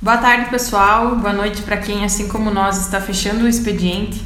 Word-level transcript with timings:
Boa 0.00 0.16
tarde, 0.16 0.48
pessoal. 0.48 1.16
Boa 1.16 1.32
noite 1.32 1.60
para 1.62 1.76
quem, 1.76 2.04
assim 2.04 2.28
como 2.28 2.52
nós, 2.52 2.78
está 2.78 3.00
fechando 3.00 3.44
o 3.44 3.48
expediente. 3.48 4.22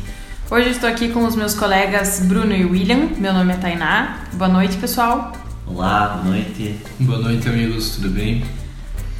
Hoje 0.51 0.69
estou 0.69 0.87
aqui 0.87 1.09
com 1.09 1.25
os 1.25 1.35
meus 1.35 1.55
colegas 1.55 2.21
Bruno 2.21 2.55
e 2.55 2.63
William. 2.63 3.09
Meu 3.17 3.33
nome 3.33 3.55
é 3.55 3.57
Tainá. 3.57 4.19
Boa 4.35 4.51
noite, 4.51 4.77
pessoal. 4.77 5.33
Olá, 5.67 6.21
boa 6.23 6.25
noite. 6.25 6.79
Boa 7.01 7.19
noite, 7.21 7.49
amigos. 7.49 7.97
Tudo 7.97 8.11
bem? 8.11 8.45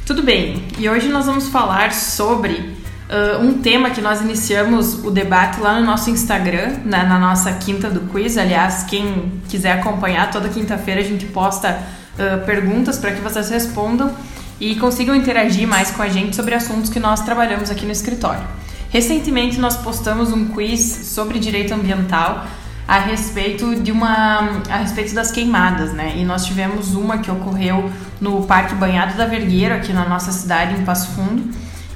Tudo 0.05 0.21
bem. 0.21 0.63
E 0.77 0.87
hoje 0.87 1.09
nós 1.09 1.25
vamos 1.25 1.49
falar 1.49 1.91
sobre 1.91 2.53
uh, 2.53 3.41
um 3.41 3.59
tema 3.59 3.89
que 3.89 3.99
nós 3.99 4.21
iniciamos 4.21 5.03
o 5.03 5.09
debate 5.09 5.59
lá 5.59 5.79
no 5.79 5.85
nosso 5.87 6.11
Instagram, 6.11 6.81
né, 6.85 7.01
na 7.01 7.17
nossa 7.17 7.51
quinta 7.53 7.89
do 7.89 8.01
quiz. 8.11 8.37
Aliás, 8.37 8.83
quem 8.83 9.41
quiser 9.49 9.71
acompanhar, 9.71 10.29
toda 10.29 10.47
quinta-feira 10.49 11.01
a 11.01 11.03
gente 11.03 11.25
posta 11.25 11.81
uh, 12.13 12.45
perguntas 12.45 12.99
para 12.99 13.11
que 13.11 13.21
vocês 13.21 13.49
respondam 13.49 14.13
e 14.59 14.75
consigam 14.75 15.15
interagir 15.15 15.67
mais 15.67 15.91
com 15.91 16.01
a 16.01 16.09
gente 16.09 16.35
sobre 16.35 16.55
assuntos 16.55 16.89
que 16.89 16.99
nós 16.99 17.21
trabalhamos 17.21 17.69
aqui 17.69 17.85
no 17.85 17.91
escritório. 17.91 18.43
Recentemente 18.89 19.59
nós 19.59 19.75
postamos 19.77 20.31
um 20.31 20.49
quiz 20.49 20.81
sobre 20.81 21.39
direito 21.39 21.73
ambiental 21.73 22.45
a 22.87 22.99
respeito 22.99 23.75
de 23.75 23.91
uma 23.91 24.61
a 24.69 24.77
respeito 24.77 25.15
das 25.15 25.31
queimadas, 25.31 25.93
né? 25.93 26.13
E 26.17 26.25
nós 26.25 26.45
tivemos 26.45 26.93
uma 26.93 27.17
que 27.17 27.31
ocorreu 27.31 27.89
no 28.19 28.43
Parque 28.43 28.75
Banhado 28.75 29.17
da 29.17 29.25
Vergueira, 29.25 29.75
aqui 29.75 29.93
na 29.93 30.07
nossa 30.07 30.31
cidade 30.31 30.75
em 30.79 30.83
Passo 30.83 31.11
Fundo, 31.11 31.49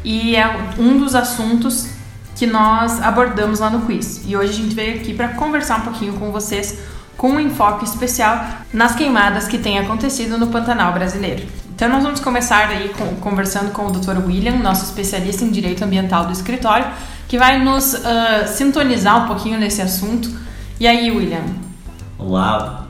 e 0.04 0.36
é 0.36 0.74
um 0.80 0.98
dos 0.98 1.14
assuntos 1.14 1.90
que 2.36 2.48
nós 2.48 3.02
abordamos 3.02 3.60
lá 3.60 3.70
no 3.70 3.82
quiz. 3.86 4.24
E 4.26 4.36
hoje 4.36 4.52
a 4.52 4.56
gente 4.56 4.76
veio 4.76 4.96
aqui 4.96 5.14
para 5.14 5.30
conversar 5.30 5.80
um 5.80 5.82
pouquinho 5.82 6.14
com 6.14 6.32
vocês 6.32 6.80
com 7.18 7.32
um 7.32 7.40
enfoque 7.40 7.84
especial 7.84 8.46
nas 8.72 8.96
queimadas 8.96 9.48
que 9.48 9.58
têm 9.58 9.80
acontecido 9.80 10.38
no 10.38 10.48
Pantanal 10.48 10.94
brasileiro. 10.94 11.44
Então 11.78 11.90
nós 11.90 12.02
vamos 12.02 12.20
começar 12.20 12.70
aí 12.70 12.90
com, 12.90 13.06
conversando 13.18 13.70
com 13.70 13.86
o 13.86 13.92
Dr. 13.92 14.18
William, 14.26 14.56
nosso 14.56 14.84
especialista 14.84 15.46
em 15.46 15.52
direito 15.52 15.86
ambiental 15.86 16.26
do 16.26 16.32
escritório, 16.32 16.88
que 17.28 17.38
vai 17.38 17.64
nos 17.64 17.94
uh, 17.94 18.48
sintonizar 18.48 19.24
um 19.24 19.28
pouquinho 19.28 19.60
nesse 19.60 19.80
assunto. 19.80 20.28
E 20.80 20.88
aí, 20.88 21.12
William? 21.12 21.44
Olá, 22.18 22.88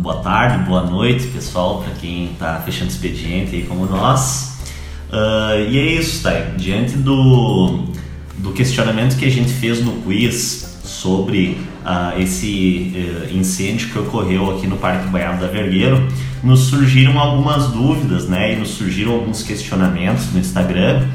boa, 0.00 0.16
tarde, 0.16 0.64
boa 0.64 0.82
noite, 0.82 1.28
pessoal, 1.28 1.80
para 1.84 1.94
quem 1.94 2.32
está 2.32 2.60
fechando 2.64 2.90
expediente 2.90 3.54
aí 3.54 3.62
como 3.66 3.86
nós. 3.86 4.58
Uh, 5.12 5.70
e 5.70 5.78
é 5.78 5.92
isso, 5.92 6.24
tá? 6.24 6.32
Diante 6.56 6.96
do, 6.96 7.84
do 8.38 8.52
questionamento 8.52 9.16
que 9.16 9.26
a 9.26 9.30
gente 9.30 9.52
fez 9.52 9.80
no 9.80 9.92
quiz 10.02 10.73
sobre 10.84 11.58
uh, 11.82 12.20
esse 12.20 12.92
uh, 12.94 13.36
incêndio 13.36 13.88
que 13.88 13.98
ocorreu 13.98 14.54
aqui 14.54 14.66
no 14.66 14.76
Parque 14.76 15.08
Baiano 15.08 15.40
da 15.40 15.48
Vergueiro, 15.48 16.06
nos 16.42 16.60
surgiram 16.60 17.18
algumas 17.18 17.68
dúvidas, 17.68 18.28
né? 18.28 18.52
E 18.52 18.56
nos 18.56 18.70
surgiram 18.70 19.12
alguns 19.12 19.42
questionamentos 19.42 20.30
no 20.32 20.38
Instagram 20.38 21.06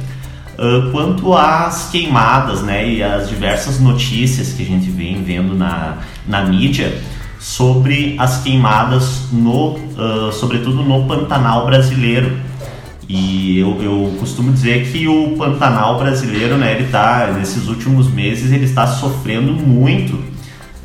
uh, 0.57 0.91
quanto 0.91 1.35
às 1.35 1.89
queimadas, 1.91 2.63
né? 2.63 2.89
E 2.89 3.03
as 3.03 3.29
diversas 3.29 3.79
notícias 3.79 4.53
que 4.53 4.63
a 4.63 4.65
gente 4.65 4.89
vem 4.89 5.23
vendo 5.23 5.55
na, 5.55 5.99
na 6.27 6.43
mídia 6.45 7.01
sobre 7.39 8.15
as 8.17 8.41
queimadas 8.41 9.31
no, 9.31 9.79
sobretudo 10.33 10.83
no 10.83 11.07
Pantanal 11.07 11.65
brasileiro. 11.65 12.48
E 13.09 13.57
eu, 13.59 13.81
eu, 13.81 14.15
costumo 14.19 14.53
dizer 14.53 14.89
que 14.91 15.07
o 15.07 15.35
Pantanal 15.35 15.97
brasileiro, 15.97 16.57
né, 16.57 16.75
ele 16.75 16.89
tá, 16.89 17.33
nesses 17.35 17.67
últimos 17.67 18.07
meses, 18.07 18.51
ele 18.51 18.65
está 18.65 18.85
sofrendo 18.85 19.51
muito 19.51 20.29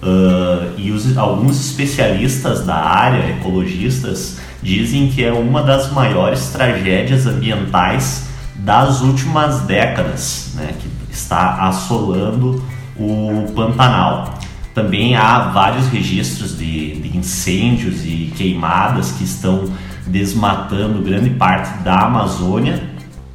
Uh, 0.05 0.69
e 0.77 0.91
os, 0.91 1.17
alguns 1.17 1.59
especialistas 1.59 2.67
da 2.67 2.75
área, 2.75 3.31
ecologistas, 3.31 4.39
dizem 4.63 5.09
que 5.09 5.25
é 5.25 5.33
uma 5.33 5.63
das 5.63 5.91
maiores 5.93 6.51
tragédias 6.51 7.27
ambientais 7.27 8.27
das 8.55 9.01
últimas 9.01 9.61
décadas, 9.63 10.53
né, 10.57 10.75
que 10.79 10.89
está 11.11 11.67
assolando 11.67 12.63
o 12.99 13.51
Pantanal. 13.57 14.39
Também 14.75 15.17
há 15.17 15.39
vários 15.49 15.87
registros 15.89 16.59
de, 16.59 16.97
de 16.97 17.17
incêndios 17.17 18.05
e 18.05 18.31
queimadas 18.37 19.11
que 19.13 19.25
estão 19.25 19.73
desmatando 20.15 21.03
grande 21.03 21.31
parte 21.31 21.83
da 21.83 22.03
Amazônia. 22.03 22.81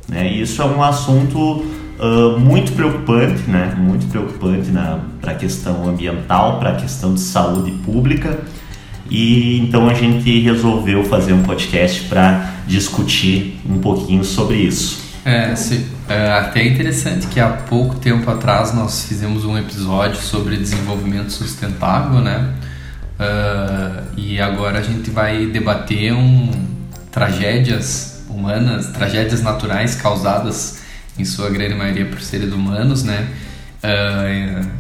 Né, 0.07 0.31
isso 0.31 0.61
é 0.61 0.65
um 0.65 0.81
assunto 0.81 1.37
uh, 1.37 2.39
muito 2.39 2.71
preocupante, 2.71 3.43
né? 3.47 3.75
Muito 3.77 4.07
preocupante 4.07 4.71
para 5.21 5.33
a 5.33 5.35
questão 5.35 5.87
ambiental, 5.87 6.57
para 6.57 6.71
a 6.71 6.75
questão 6.75 7.13
de 7.13 7.19
saúde 7.19 7.71
pública. 7.83 8.39
E 9.09 9.59
então 9.59 9.89
a 9.89 9.93
gente 9.93 10.39
resolveu 10.39 11.03
fazer 11.03 11.33
um 11.33 11.43
podcast 11.43 12.03
para 12.05 12.53
discutir 12.65 13.59
um 13.69 13.79
pouquinho 13.79 14.23
sobre 14.23 14.57
isso. 14.57 15.09
É, 15.25 15.53
sim, 15.55 15.85
é 16.07 16.31
até 16.31 16.65
interessante 16.65 17.27
que 17.27 17.39
há 17.39 17.49
pouco 17.49 17.95
tempo 17.95 18.29
atrás 18.31 18.73
nós 18.73 19.05
fizemos 19.05 19.43
um 19.43 19.57
episódio 19.57 20.21
sobre 20.21 20.55
desenvolvimento 20.55 21.31
sustentável, 21.31 22.21
né? 22.21 22.53
Uh, 23.19 24.03
e 24.15 24.39
agora 24.39 24.79
a 24.79 24.81
gente 24.81 25.09
vai 25.09 25.45
debater 25.47 26.13
um, 26.13 26.68
tragédias 27.11 28.23
humanas, 28.29 28.87
tragédias 28.87 29.41
naturais 29.41 29.95
causadas 29.95 30.79
em 31.17 31.25
sua 31.25 31.49
grande 31.49 31.75
maioria 31.75 32.05
por 32.05 32.21
seres 32.21 32.53
humanos, 32.53 33.03
né? 33.03 33.27
Uh, 33.83 34.79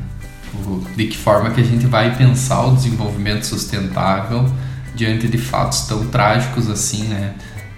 de 0.95 1.07
que 1.07 1.17
forma 1.17 1.51
que 1.51 1.61
a 1.61 1.63
gente 1.63 1.85
vai 1.85 2.15
pensar 2.15 2.65
o 2.65 2.75
desenvolvimento 2.75 3.43
sustentável 3.45 4.51
diante 4.95 5.27
de 5.27 5.37
fatos 5.37 5.81
tão 5.81 6.07
trágicos 6.07 6.69
assim, 6.69 7.03
né? 7.03 7.33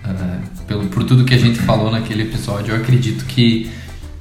Uh, 0.05 0.63
pelo, 0.65 0.87
por 0.87 1.03
tudo 1.03 1.25
que 1.25 1.33
a 1.33 1.37
gente 1.37 1.59
falou 1.59 1.91
naquele 1.91 2.23
episódio, 2.23 2.73
eu 2.73 2.81
acredito 2.81 3.25
que 3.25 3.71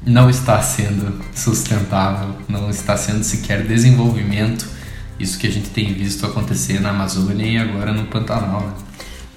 não 0.04 0.30
está 0.30 0.60
sendo 0.62 1.20
sustentável, 1.34 2.34
não 2.48 2.70
está 2.70 2.96
sendo 2.96 3.22
sequer 3.22 3.66
desenvolvimento, 3.66 4.66
isso 5.18 5.38
que 5.38 5.46
a 5.46 5.50
gente 5.50 5.68
tem 5.68 5.92
visto 5.92 6.24
acontecer 6.24 6.80
na 6.80 6.90
Amazônia 6.90 7.44
e 7.44 7.58
agora 7.58 7.92
no 7.92 8.04
Pantanal. 8.04 8.60
Né? 8.62 8.72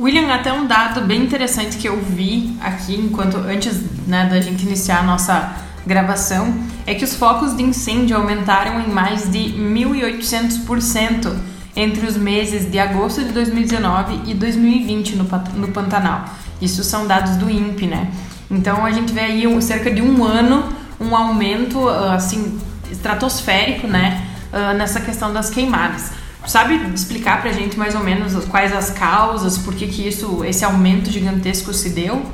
William, 0.03 0.33
até 0.33 0.51
um 0.51 0.67
dado 0.67 0.99
bem 0.99 1.23
interessante 1.23 1.77
que 1.77 1.87
eu 1.87 1.97
vi 1.97 2.57
aqui 2.59 2.93
enquanto 2.93 3.37
antes 3.37 3.79
né, 4.05 4.27
da 4.29 4.41
gente 4.41 4.65
iniciar 4.65 4.99
a 4.99 5.03
nossa 5.03 5.53
gravação 5.87 6.53
é 6.85 6.93
que 6.93 7.05
os 7.05 7.15
focos 7.15 7.55
de 7.55 7.63
incêndio 7.63 8.17
aumentaram 8.17 8.81
em 8.81 8.89
mais 8.89 9.31
de 9.31 9.39
1.800% 9.39 11.33
entre 11.73 12.05
os 12.05 12.17
meses 12.17 12.69
de 12.69 12.77
agosto 12.79 13.23
de 13.23 13.31
2019 13.31 14.29
e 14.29 14.33
2020 14.33 15.15
no, 15.15 15.23
no 15.55 15.69
Pantanal. 15.69 16.25
Isso 16.61 16.83
são 16.83 17.07
dados 17.07 17.37
do 17.37 17.49
INPE, 17.49 17.87
né? 17.87 18.11
Então 18.51 18.85
a 18.85 18.91
gente 18.91 19.13
vê 19.13 19.21
aí 19.21 19.61
cerca 19.61 19.89
de 19.89 20.01
um 20.01 20.21
ano 20.25 20.65
um 20.99 21.15
aumento 21.15 21.87
assim 21.87 22.59
estratosférico, 22.91 23.87
né, 23.87 24.21
ah, 24.51 24.73
nessa 24.73 24.99
questão 24.99 25.31
das 25.31 25.49
queimadas. 25.49 26.11
Sabe 26.45 26.75
explicar 26.93 27.41
pra 27.41 27.51
gente 27.51 27.77
mais 27.77 27.95
ou 27.95 28.03
menos 28.03 28.33
quais 28.45 28.73
as 28.73 28.89
causas, 28.89 29.57
por 29.57 29.73
que, 29.73 29.87
que 29.87 30.07
isso, 30.07 30.43
esse 30.43 30.65
aumento 30.65 31.09
gigantesco 31.09 31.73
se 31.73 31.89
deu? 31.89 32.25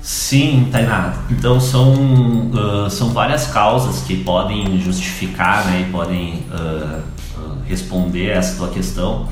Sim, 0.00 0.68
Tainá. 0.70 1.14
Então 1.28 1.60
são, 1.60 1.92
uh, 2.50 2.88
são 2.88 3.10
várias 3.10 3.48
causas 3.48 4.02
que 4.02 4.22
podem 4.22 4.80
justificar 4.80 5.66
né, 5.66 5.84
e 5.86 5.90
podem 5.90 6.44
uh, 6.50 7.00
uh, 7.38 7.58
responder 7.66 8.28
essa 8.28 8.56
tua 8.56 8.68
questão, 8.68 9.28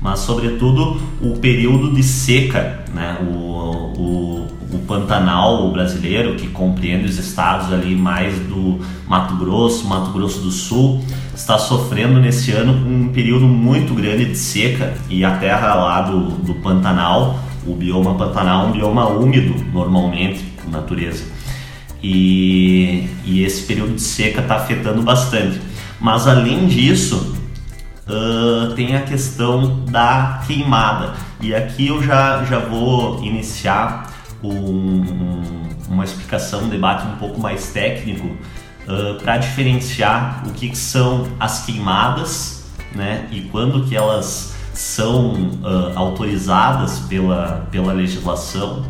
mas 0.00 0.20
sobretudo 0.20 1.00
o 1.20 1.38
período 1.38 1.94
de 1.94 2.02
seca, 2.02 2.84
né, 2.92 3.18
o, 3.20 3.92
o 3.96 4.33
Pantanal 4.86 5.70
brasileiro, 5.70 6.36
que 6.36 6.48
compreende 6.48 7.06
os 7.06 7.18
estados 7.18 7.72
ali 7.72 7.94
mais 7.94 8.38
do 8.40 8.78
Mato 9.06 9.36
Grosso, 9.36 9.86
Mato 9.86 10.10
Grosso 10.12 10.40
do 10.40 10.50
Sul, 10.50 11.04
está 11.34 11.58
sofrendo 11.58 12.20
nesse 12.20 12.52
ano 12.52 12.72
um 12.72 13.08
período 13.12 13.46
muito 13.46 13.94
grande 13.94 14.26
de 14.26 14.36
seca 14.36 14.94
e 15.08 15.24
a 15.24 15.36
terra 15.36 15.74
lá 15.74 16.02
do, 16.02 16.30
do 16.30 16.54
Pantanal, 16.54 17.38
o 17.66 17.74
bioma 17.74 18.14
Pantanal 18.14 18.66
é 18.66 18.68
um 18.68 18.72
bioma 18.72 19.08
úmido 19.08 19.54
normalmente, 19.72 20.42
por 20.62 20.70
natureza. 20.70 21.24
E, 22.02 23.08
e 23.24 23.42
esse 23.42 23.62
período 23.62 23.94
de 23.94 24.02
seca 24.02 24.42
está 24.42 24.56
afetando 24.56 25.02
bastante. 25.02 25.58
Mas 25.98 26.28
além 26.28 26.66
disso, 26.66 27.34
uh, 28.06 28.74
tem 28.74 28.94
a 28.94 29.00
questão 29.00 29.84
da 29.86 30.42
queimada. 30.46 31.14
E 31.40 31.54
aqui 31.54 31.88
eu 31.88 32.02
já, 32.02 32.44
já 32.44 32.58
vou 32.58 33.22
iniciar 33.24 34.13
um, 34.48 35.62
uma 35.88 36.04
explicação, 36.04 36.64
um 36.64 36.68
debate 36.68 37.06
um 37.06 37.16
pouco 37.16 37.40
mais 37.40 37.72
técnico 37.72 38.26
uh, 38.26 39.22
para 39.22 39.38
diferenciar 39.38 40.44
o 40.46 40.52
que, 40.52 40.68
que, 40.68 40.78
são 40.78 41.28
as 41.38 41.64
queimadas 41.64 42.64
né, 42.94 43.26
e 43.30 43.42
quando 43.42 43.86
que 43.86 43.96
elas 43.96 44.54
são 44.72 45.32
uh, 45.34 45.92
autorizadas 45.94 47.00
pela, 47.00 47.66
pela 47.70 47.92
legislação 47.92 48.84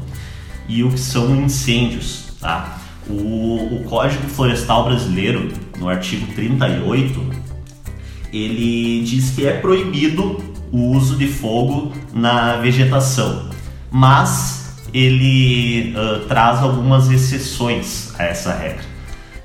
e 0.68 0.82
o 0.82 0.90
que 0.90 1.00
são 1.00 1.34
incêndios. 1.36 2.32
Tá? 2.40 2.78
O, 3.08 3.80
o 3.80 3.84
Código 3.84 4.26
Florestal 4.28 4.84
Brasileiro, 4.84 5.52
no 5.78 5.88
artigo 5.88 6.26
38, 6.34 7.44
ele 8.32 9.04
diz 9.04 9.30
que 9.30 9.46
é 9.46 9.58
proibido 9.58 10.42
o 10.72 10.90
uso 10.90 11.16
de 11.16 11.28
fogo 11.28 11.92
na 12.12 12.56
vegetação, 12.56 13.48
mas 13.90 14.63
ele 14.94 15.92
uh, 15.96 16.20
traz 16.26 16.60
algumas 16.60 17.10
exceções 17.10 18.14
a 18.16 18.22
essa 18.22 18.54
regra. 18.54 18.94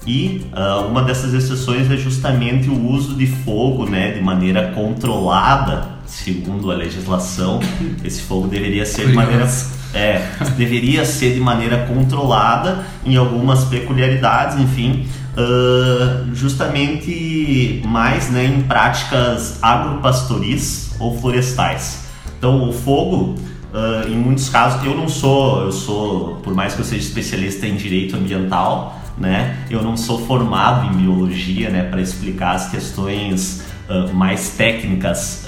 E 0.06 0.46
uh, 0.54 0.88
uma 0.88 1.02
dessas 1.02 1.34
exceções 1.34 1.90
é 1.92 1.98
justamente 1.98 2.70
o 2.70 2.90
uso 2.90 3.16
de 3.16 3.26
fogo 3.26 3.86
né, 3.86 4.12
de 4.12 4.22
maneira 4.22 4.72
controlada, 4.72 5.90
segundo 6.06 6.72
a 6.72 6.76
legislação. 6.76 7.60
Esse 8.04 8.22
fogo 8.22 8.48
deveria 8.48 8.86
ser 8.86 9.08
de 9.08 9.14
maneira 9.14 9.48
é, 9.94 10.22
deveria 10.56 11.04
ser 11.04 11.34
de 11.34 11.40
maneira 11.40 11.86
controlada 11.88 12.86
em 13.04 13.16
algumas 13.16 13.66
peculiaridades, 13.66 14.60
enfim, 14.60 15.08
uh, 15.34 16.36
justamente 16.36 17.82
mais 17.86 18.30
né, 18.30 18.46
em 18.46 18.62
práticas 18.62 19.58
agropastoris 19.64 20.92
ou 21.00 21.20
florestais. 21.20 22.04
Então, 22.38 22.70
o 22.70 22.72
fogo, 22.72 23.36
uh, 23.74 24.08
em 24.08 24.16
muitos 24.16 24.50
casos, 24.50 24.84
eu 24.86 24.96
não 24.96 25.08
sou, 25.08 25.62
eu 25.66 25.72
sou, 25.72 26.36
por 26.38 26.54
mais 26.54 26.74
que 26.74 26.82
eu 26.82 26.86
seja 26.86 27.02
especialista 27.02 27.68
em 27.68 27.76
direito 27.76 28.16
ambiental, 28.16 29.00
né, 29.18 29.58
eu 29.70 29.84
não 29.84 29.98
sou 29.98 30.26
formado 30.26 30.88
em 30.94 30.98
biologia, 30.98 31.70
né, 31.70 31.84
para 31.84 32.02
explicar 32.02 32.56
as 32.56 32.70
questões 32.70 33.64
uh, 33.90 34.14
mais 34.14 34.52
técnicas 34.52 35.46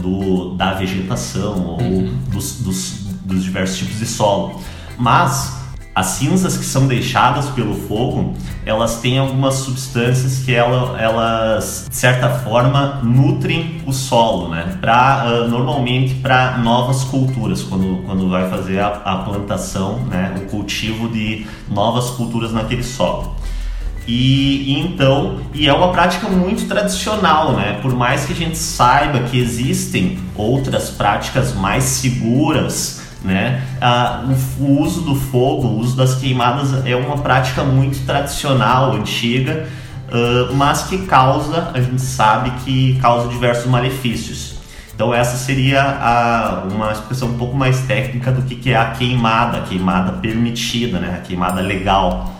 do, 0.00 0.54
da 0.54 0.74
vegetação 0.74 1.66
ou 1.66 1.80
uhum. 1.80 2.14
dos, 2.30 2.60
dos 2.60 3.08
dos 3.28 3.44
diversos 3.44 3.78
tipos 3.78 3.98
de 3.98 4.06
solo. 4.06 4.60
Mas 4.96 5.57
as 5.98 6.06
cinzas 6.06 6.56
que 6.56 6.64
são 6.64 6.86
deixadas 6.86 7.46
pelo 7.46 7.74
fogo, 7.74 8.34
elas 8.64 9.00
têm 9.00 9.18
algumas 9.18 9.56
substâncias 9.56 10.44
que 10.44 10.54
ela, 10.54 10.96
elas, 10.96 11.86
de 11.90 11.96
certa 11.96 12.28
forma, 12.30 13.00
nutrem 13.02 13.82
o 13.84 13.92
solo, 13.92 14.48
né? 14.48 14.78
Pra, 14.80 15.24
uh, 15.26 15.48
normalmente 15.48 16.14
para 16.14 16.56
novas 16.58 17.02
culturas, 17.02 17.64
quando, 17.64 18.04
quando 18.06 18.28
vai 18.28 18.48
fazer 18.48 18.78
a, 18.78 18.86
a 19.04 19.16
plantação, 19.16 19.98
né? 20.04 20.36
o 20.36 20.48
cultivo 20.48 21.08
de 21.08 21.44
novas 21.68 22.10
culturas 22.10 22.52
naquele 22.52 22.84
solo. 22.84 23.34
E, 24.06 24.74
e, 24.74 24.78
então, 24.78 25.40
e 25.52 25.66
é 25.66 25.72
uma 25.72 25.90
prática 25.90 26.28
muito 26.28 26.68
tradicional, 26.68 27.54
né? 27.54 27.80
Por 27.82 27.92
mais 27.92 28.24
que 28.24 28.32
a 28.32 28.36
gente 28.36 28.56
saiba 28.56 29.18
que 29.24 29.36
existem 29.38 30.16
outras 30.36 30.90
práticas 30.90 31.54
mais 31.54 31.82
seguras 31.82 32.97
né? 33.22 33.62
Ah, 33.80 34.24
o, 34.58 34.62
o, 34.62 34.82
uso 34.82 35.02
do 35.02 35.14
fogo, 35.14 35.66
o 35.66 35.78
uso 35.78 35.96
das 35.96 36.14
queimadas 36.14 36.86
é 36.86 36.94
uma 36.94 37.18
prática 37.18 37.64
muito 37.64 38.04
tradicional, 38.06 38.92
antiga, 38.92 39.66
uh, 40.08 40.54
mas 40.54 40.84
que 40.84 40.98
causa, 41.06 41.70
a 41.74 41.80
gente 41.80 42.00
sabe 42.00 42.50
que 42.64 42.98
causa 43.00 43.28
diversos 43.28 43.66
malefícios. 43.66 44.56
Então 44.94 45.14
essa 45.14 45.36
seria 45.36 45.80
a, 45.82 46.64
uma 46.72 46.90
expressão 46.90 47.28
um 47.28 47.38
pouco 47.38 47.56
mais 47.56 47.80
técnica 47.82 48.32
do 48.32 48.42
que, 48.42 48.56
que 48.56 48.70
é 48.70 48.76
a 48.76 48.90
queimada, 48.90 49.58
a 49.58 49.60
queimada 49.60 50.12
permitida, 50.12 50.98
né? 50.98 51.14
a 51.16 51.20
queimada 51.20 51.60
legal. 51.60 52.34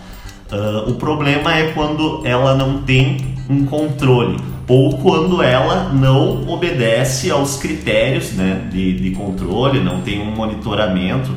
Uh, 0.51 0.89
o 0.89 0.95
problema 0.95 1.53
é 1.53 1.71
quando 1.71 2.21
ela 2.25 2.55
não 2.55 2.81
tem 2.81 3.35
um 3.49 3.65
controle 3.65 4.41
ou 4.69 4.99
quando 4.99 5.41
ela 5.41 5.91
não 5.91 6.47
obedece 6.47 7.31
aos 7.31 7.57
critérios 7.57 8.33
né, 8.33 8.69
de, 8.71 8.99
de 8.99 9.11
controle, 9.11 9.83
não 9.83 10.01
tem 10.01 10.21
um 10.21 10.35
monitoramento. 10.35 11.35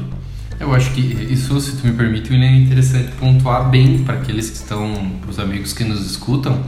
Eu 0.61 0.75
acho 0.75 0.91
que 0.93 1.01
isso, 1.01 1.59
se 1.59 1.79
tu 1.79 1.87
me 1.87 1.95
permite, 1.95 2.31
é 2.35 2.55
interessante 2.55 3.11
pontuar 3.13 3.71
bem 3.71 4.05
para 4.05 4.17
aqueles 4.17 4.51
que 4.51 4.57
estão, 4.57 4.93
para 5.23 5.31
os 5.31 5.39
amigos 5.39 5.73
que 5.73 5.83
nos 5.83 6.05
escutam, 6.05 6.63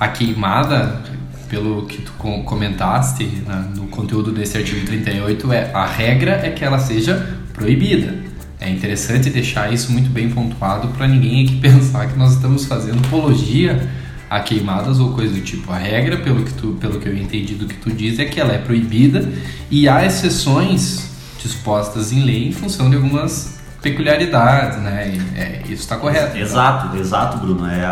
a 0.00 0.08
queimada, 0.08 1.02
pelo 1.46 1.84
que 1.84 2.00
tu 2.00 2.12
comentaste 2.12 3.24
né, 3.46 3.68
no 3.76 3.86
conteúdo 3.88 4.32
desse 4.32 4.56
artigo 4.56 4.86
38, 4.86 5.52
é 5.52 5.70
a 5.74 5.84
regra 5.84 6.40
é 6.42 6.50
que 6.50 6.64
ela 6.64 6.78
seja 6.78 7.38
proibida. 7.52 8.14
É 8.58 8.70
interessante 8.70 9.28
deixar 9.28 9.72
isso 9.72 9.92
muito 9.92 10.08
bem 10.08 10.30
pontuado 10.30 10.88
para 10.88 11.06
ninguém 11.06 11.44
aqui 11.44 11.56
pensar 11.60 12.08
que 12.08 12.18
nós 12.18 12.32
estamos 12.32 12.64
fazendo 12.64 12.98
apologia 13.06 13.88
a 14.28 14.40
queimadas 14.40 14.98
ou 14.98 15.12
coisa 15.12 15.34
do 15.34 15.40
tipo. 15.40 15.72
A 15.72 15.78
regra, 15.78 16.18
pelo 16.18 16.44
que, 16.44 16.52
tu, 16.52 16.76
pelo 16.80 17.00
que 17.00 17.08
eu 17.08 17.16
entendi 17.16 17.54
do 17.54 17.66
que 17.66 17.76
tu 17.76 17.90
diz, 17.90 18.18
é 18.18 18.24
que 18.24 18.40
ela 18.40 18.52
é 18.52 18.58
proibida 18.58 19.30
e 19.70 19.88
há 19.88 20.04
exceções 20.04 21.08
dispostas 21.42 22.12
em 22.12 22.22
lei 22.24 22.48
em 22.48 22.52
função 22.52 22.90
de 22.90 22.96
algumas 22.96 23.58
peculiaridades, 23.80 24.78
né? 24.78 25.18
É, 25.36 25.62
isso 25.64 25.82
está 25.82 25.96
correto. 25.96 26.36
Exato, 26.36 26.88
então. 26.88 27.00
exato, 27.00 27.38
Bruno. 27.38 27.66
É 27.66 27.84
a, 27.84 27.90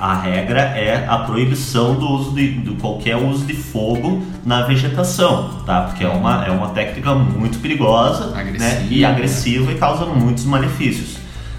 a, 0.00 0.12
a, 0.12 0.20
regra 0.20 0.60
é 0.60 1.06
a 1.06 1.18
proibição 1.18 1.94
do 1.94 2.08
uso 2.08 2.34
de, 2.34 2.58
de 2.58 2.74
qualquer 2.76 3.16
uso 3.16 3.44
de 3.44 3.54
fogo 3.54 4.24
na 4.44 4.62
vegetação, 4.62 5.60
tá? 5.66 5.82
Porque 5.82 6.04
é 6.04 6.08
uma, 6.08 6.46
é 6.46 6.50
uma 6.50 6.68
técnica 6.70 7.14
muito 7.14 7.58
perigosa 7.58 8.36
agressiva, 8.36 8.58
né? 8.58 8.86
e 8.90 9.04
agressiva 9.04 9.72
e 9.72 9.74
causa 9.76 10.06
muitos 10.06 10.44
malefícios. 10.44 11.15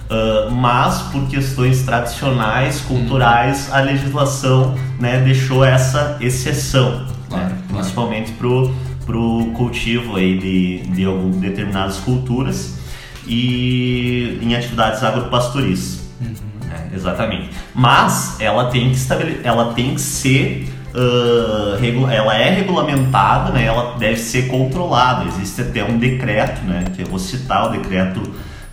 Uh, 0.10 0.50
mas 0.52 1.02
por 1.12 1.28
questões 1.28 1.84
tradicionais, 1.84 2.80
culturais, 2.80 3.70
a 3.74 3.82
legislação 3.82 4.74
né, 4.98 5.20
deixou 5.20 5.66
essa 5.66 6.18
exceção, 6.22 7.06
claro, 7.28 7.44
né, 7.44 7.58
claro. 7.68 7.74
principalmente 7.74 8.32
para 8.32 9.18
o 9.18 9.52
cultivo 9.52 10.16
aí 10.16 10.38
de, 10.38 10.96
de 10.96 11.04
algumas 11.04 11.36
determinadas 11.38 11.98
culturas 11.98 12.80
e 13.28 14.40
em 14.42 14.56
atividades 14.56 15.04
agropastoris. 15.04 16.10
Uhum. 16.22 16.34
É, 16.72 16.96
exatamente. 16.96 17.50
Mas 17.76 18.40
ela 18.40 18.70
tem 18.70 18.90
que 18.90 18.96
estabelecer, 18.96 19.42
ela 19.46 19.74
tem 19.74 19.94
que 19.94 20.02
ser 20.02 20.74
Uh, 20.98 22.10
ela 22.10 22.36
é 22.36 22.50
regulamentada, 22.50 23.52
né? 23.52 23.66
ela 23.66 23.96
deve 24.00 24.18
ser 24.18 24.48
controlada. 24.48 25.26
Existe 25.26 25.62
até 25.62 25.84
um 25.84 26.00
decreto, 26.00 26.62
né? 26.64 26.86
que 26.96 27.04
eu 27.04 27.06
vou 27.06 27.20
citar 27.20 27.68
o 27.68 27.70
decreto 27.70 28.20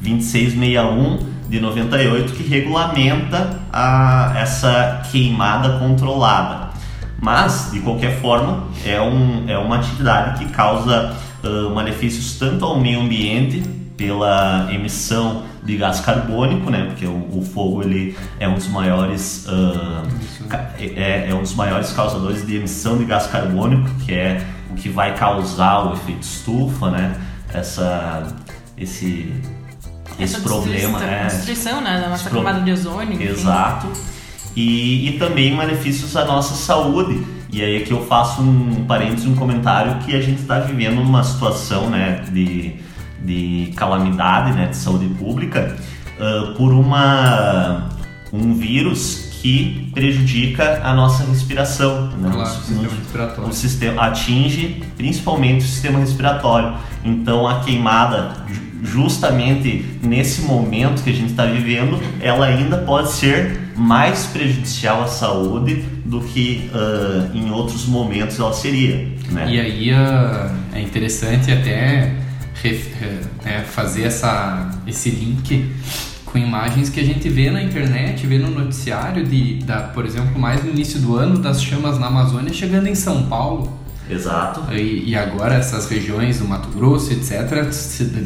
2661 0.05 1.35
de 1.49 1.61
98 1.61 2.33
que 2.35 2.43
regulamenta 2.43 3.61
a, 3.73 4.33
essa 4.37 5.03
queimada 5.11 5.79
controlada. 5.79 6.71
Mas, 7.21 7.71
de 7.73 7.81
qualquer 7.81 8.21
forma, 8.21 8.65
é, 8.85 9.01
um, 9.01 9.49
é 9.49 9.57
uma 9.57 9.77
atividade 9.77 10.45
que 10.45 10.53
causa 10.53 11.17
uh, 11.43 11.75
malefícios 11.75 12.39
tanto 12.39 12.65
ao 12.65 12.79
meio 12.79 13.01
ambiente 13.01 13.63
pela 13.97 14.69
emissão 14.71 15.45
de 15.63 15.77
gás 15.77 16.01
carbônico, 16.01 16.71
né? 16.71 16.85
Porque 16.87 17.07
o, 17.07 17.39
o 17.39 17.43
fogo 17.43 17.83
ele 17.83 18.15
é 18.39 18.47
um 18.47 18.55
dos 18.55 18.69
maiores 18.69 19.47
uh, 19.49 20.07
é, 20.79 21.31
é, 21.31 21.35
um 21.35 21.41
dos 21.41 21.55
maiores 21.55 21.93
causadores 21.93 22.47
de 22.47 22.57
emissão 22.57 22.99
de 22.99 23.05
gás 23.07 23.27
carbônico, 23.27 23.89
que 24.05 24.13
é 24.13 24.45
o 24.71 24.75
que 24.75 24.89
vai 24.89 25.15
causar 25.15 25.87
o 25.87 25.95
efeito 25.95 26.23
estufa, 26.23 26.91
né? 26.91 27.15
Essa 27.53 28.27
esse 28.77 29.33
esse 30.19 30.41
problema. 30.41 31.03
É, 31.05 31.27
destruição, 31.27 31.81
né? 31.81 32.01
Da 32.01 32.09
nossa 32.09 32.31
camada 32.31 32.61
de 32.61 32.71
ozônio. 32.71 33.21
Exato. 33.21 33.89
E, 34.57 35.09
e 35.09 35.19
também 35.19 35.55
malefícios 35.55 36.17
à 36.17 36.25
nossa 36.25 36.55
saúde. 36.55 37.25
E 37.53 37.63
aí 37.63 37.77
aqui 37.77 37.93
eu 37.93 38.05
faço 38.07 38.43
um 38.43 38.85
parênteses, 38.85 39.27
um 39.27 39.37
comentário 39.37 39.99
que 40.05 40.15
a 40.15 40.21
gente 40.21 40.41
está 40.41 40.59
vivendo 40.61 41.01
uma 41.01 41.23
situação 41.23 41.89
né, 41.89 42.25
de, 42.33 42.75
de 43.23 43.73
calamidade 43.77 44.53
né, 44.53 44.67
de 44.67 44.77
saúde 44.77 45.07
pública 45.15 45.77
uh, 46.19 46.55
por 46.55 46.73
uma, 46.73 47.89
um 48.33 48.55
vírus 48.55 49.24
que 49.45 49.91
prejudica 49.93 50.81
a 50.83 50.95
nossa 50.95 51.23
respiração. 51.25 52.07
Né? 52.17 52.31
Claro, 52.33 52.49
o, 52.49 52.63
sistema 52.63 52.89
respiratório. 52.89 53.51
O 53.51 53.53
sistema 53.53 54.03
atinge 54.05 54.83
principalmente 54.97 55.67
o 55.67 55.69
sistema 55.69 55.99
respiratório. 55.99 56.75
Então 57.05 57.47
a 57.47 57.61
queimada 57.61 58.43
justamente 58.83 59.85
nesse 60.03 60.43
momento 60.43 61.03
que 61.03 61.11
a 61.11 61.13
gente 61.13 61.33
está 61.33 61.45
vivendo, 61.45 62.01
ela 62.23 62.47
ainda 62.47 62.79
pode 62.79 63.13
ser 63.13 63.71
mais 63.77 64.25
prejudicial 64.27 65.03
à 65.03 65.09
saúde 65.09 65.85
do 66.07 66.23
que 66.23 66.71
uh, 66.73 67.37
em 67.37 67.51
outros 67.51 67.85
momentos 67.85 68.41
ela 68.41 68.53
seria. 68.55 69.11
Né? 69.31 69.47
E 69.51 69.61
aí 69.61 69.91
uh, 69.93 70.51
é 70.73 70.81
interessante 70.81 71.53
até 71.53 72.15
né, 73.45 73.63
fazer 73.67 74.05
essa, 74.05 74.71
esse 74.87 75.11
link 75.11 75.71
com 76.35 76.39
imagens 76.39 76.91
que 76.91 76.99
a 76.99 77.05
gente 77.05 77.29
vê 77.29 77.49
na 77.49 77.63
internet, 77.63 78.27
vê 78.27 78.39
no 78.39 78.51
noticiário 78.51 79.25
de, 79.25 79.61
da, 79.61 79.83
por 79.83 80.05
exemplo, 80.05 80.37
mais 80.37 80.65
no 80.65 80.71
início 80.71 80.99
do 80.99 81.15
ano, 81.15 81.39
das 81.39 81.63
chamas 81.63 81.97
na 81.97 82.09
Amazônia 82.09 82.53
chegando 82.53 82.89
em 82.89 82.95
São 82.97 83.27
Paulo. 83.27 83.79
Exato. 84.11 84.61
E, 84.75 85.11
e 85.11 85.15
agora 85.15 85.55
essas 85.55 85.89
regiões 85.89 86.41
do 86.41 86.49
Mato 86.49 86.71
Grosso, 86.71 87.13
etc., 87.13 87.65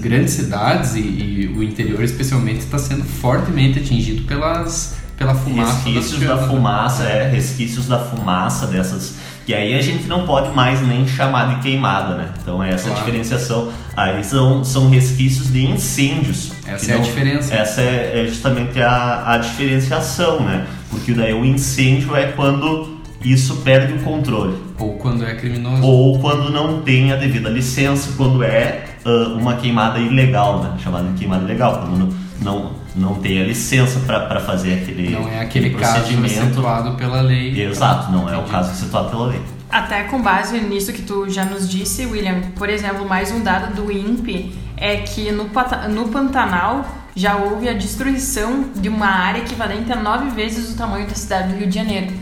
grandes 0.00 0.32
cidades 0.32 0.94
e, 0.94 1.00
e 1.00 1.54
o 1.54 1.62
interior 1.62 2.02
especialmente 2.02 2.60
está 2.60 2.78
sendo 2.78 3.04
fortemente 3.04 3.78
atingido 3.78 4.22
pelas 4.22 4.96
pela 5.18 5.34
fumaça. 5.34 5.90
Resquícios 5.90 6.20
da 6.20 6.38
fumaça, 6.38 7.02
é, 7.02 7.28
resquícios 7.28 7.86
da 7.88 7.98
fumaça 7.98 8.68
dessas. 8.68 9.16
E 9.48 9.54
aí 9.54 9.74
a 9.74 9.80
gente 9.80 10.06
não 10.06 10.26
pode 10.26 10.54
mais 10.54 10.86
nem 10.86 11.08
chamar 11.08 11.54
de 11.54 11.62
queimada, 11.62 12.14
né? 12.16 12.28
Então 12.42 12.62
essa 12.62 12.90
claro. 12.90 13.02
diferenciação. 13.02 13.72
Aí 13.96 14.22
são, 14.22 14.62
são 14.62 14.90
resquícios 14.90 15.50
de 15.50 15.64
incêndios. 15.64 16.52
Essa 16.66 16.92
é 16.92 16.94
não, 16.94 17.00
a 17.00 17.04
diferença. 17.04 17.54
Essa 17.54 17.80
é, 17.80 18.24
é 18.24 18.26
justamente 18.26 18.78
a, 18.78 19.32
a 19.32 19.38
diferenciação, 19.38 20.40
né? 20.40 20.66
Porque 20.90 21.14
daí 21.14 21.32
o 21.32 21.46
incêndio 21.46 22.14
é 22.14 22.26
quando 22.32 22.98
isso 23.24 23.56
perde 23.62 23.94
o 23.94 24.00
controle. 24.00 24.54
Ou 24.78 24.98
quando 24.98 25.24
é 25.24 25.34
criminoso. 25.34 25.82
Ou 25.82 26.18
quando 26.18 26.52
não 26.52 26.82
tem 26.82 27.10
a 27.10 27.16
devida 27.16 27.48
licença, 27.48 28.12
quando 28.18 28.42
é 28.42 28.84
uh, 29.06 29.32
uma 29.38 29.56
queimada 29.56 29.98
ilegal, 29.98 30.62
né? 30.62 30.76
Chamada 30.78 31.08
de 31.08 31.14
queimada 31.14 31.44
ilegal. 31.44 31.80
Quando 31.80 31.98
não, 31.98 32.08
não, 32.42 32.72
não 32.96 33.14
tem 33.16 33.40
a 33.40 33.44
licença 33.44 34.00
para 34.00 34.40
fazer 34.40 34.82
aquele 34.82 35.10
Não 35.10 35.28
é 35.28 35.40
aquele 35.40 35.70
procedimento. 35.70 36.34
caso 36.34 36.46
situado 36.48 36.96
pela 36.96 37.20
lei. 37.20 37.60
Exato, 37.62 38.10
não 38.10 38.22
Entendi. 38.22 38.34
é 38.36 38.38
o 38.38 38.44
caso 38.44 38.74
situado 38.74 39.10
pela 39.10 39.26
lei. 39.26 39.40
Até 39.70 40.04
com 40.04 40.22
base 40.22 40.58
nisso 40.60 40.92
que 40.92 41.02
tu 41.02 41.28
já 41.28 41.44
nos 41.44 41.68
disse, 41.68 42.06
William, 42.06 42.40
por 42.56 42.70
exemplo, 42.70 43.06
mais 43.06 43.30
um 43.30 43.42
dado 43.42 43.74
do 43.74 43.92
INPE 43.92 44.54
é 44.76 44.96
que 44.98 45.30
no, 45.30 45.50
no 45.90 46.08
Pantanal 46.08 46.86
já 47.14 47.36
houve 47.36 47.68
a 47.68 47.72
destruição 47.72 48.66
de 48.76 48.88
uma 48.88 49.06
área 49.08 49.40
equivalente 49.40 49.92
a 49.92 49.96
nove 49.96 50.30
vezes 50.30 50.72
o 50.72 50.76
tamanho 50.76 51.06
da 51.06 51.14
cidade 51.14 51.52
do 51.52 51.58
Rio 51.58 51.68
de 51.68 51.74
Janeiro. 51.74 52.14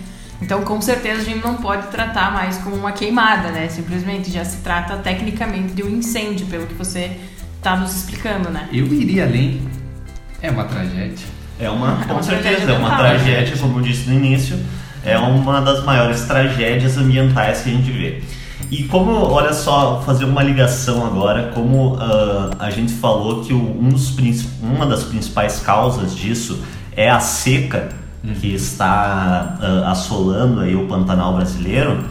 Então, 0.43 0.63
com 0.63 0.81
certeza, 0.81 1.21
a 1.21 1.25
gente 1.25 1.43
não 1.45 1.55
pode 1.57 1.87
tratar 1.89 2.33
mais 2.33 2.59
como 2.59 2.77
uma 2.77 2.93
queimada, 2.93 3.51
né? 3.51 3.69
Simplesmente 3.69 4.31
já 4.31 4.45
se 4.45 4.59
trata 4.59 4.97
tecnicamente 4.97 5.73
de 5.73 5.83
um 5.83 5.89
incêndio, 5.89 6.47
pelo 6.47 6.67
que 6.67 6.75
você 6.75 7.13
está 7.57 7.77
nos 7.77 7.95
explicando, 7.97 8.51
né? 8.51 8.69
Eu 8.73 8.87
iria 8.87 9.25
além. 9.25 9.63
É 10.40 10.50
uma 10.50 10.64
tragédia. 10.64 11.26
É 11.59 11.71
uma, 11.71 11.97
com 11.97 12.11
é 12.11 12.12
uma 12.12 12.23
certeza, 12.23 12.71
é 12.71 12.78
uma 12.78 12.97
tragédia, 12.97 13.57
como 13.57 13.78
eu 13.78 13.83
disse 13.83 14.09
no 14.09 14.14
início, 14.14 14.59
é 15.05 15.16
uma 15.16 15.61
das 15.61 15.85
maiores 15.85 16.23
tragédias 16.23 16.99
ambientais 16.99 17.62
que 17.62 17.71
a 17.71 17.73
gente 17.73 17.90
vê. 17.90 18.23
E 18.71 18.85
como, 18.85 19.12
olha 19.12 19.52
só, 19.52 20.02
fazer 20.05 20.25
uma 20.25 20.43
ligação 20.43 21.07
agora, 21.07 21.52
como 21.55 21.95
uh, 21.95 22.50
a 22.59 22.71
gente 22.71 22.93
falou 22.93 23.43
que 23.43 23.55
um 23.55 23.88
dos, 23.88 24.14
uma 24.61 24.85
das 24.87 25.05
principais 25.05 25.61
causas 25.61 26.14
disso 26.14 26.62
é 26.97 27.09
a 27.09 27.21
seca 27.21 27.90
uhum. 28.25 28.35
que 28.35 28.55
está 28.55 29.59
uh, 29.61 29.87
assolando 29.88 30.61
aí 30.61 30.75
o 30.75 30.87
Pantanal 30.87 31.35
brasileiro, 31.35 32.05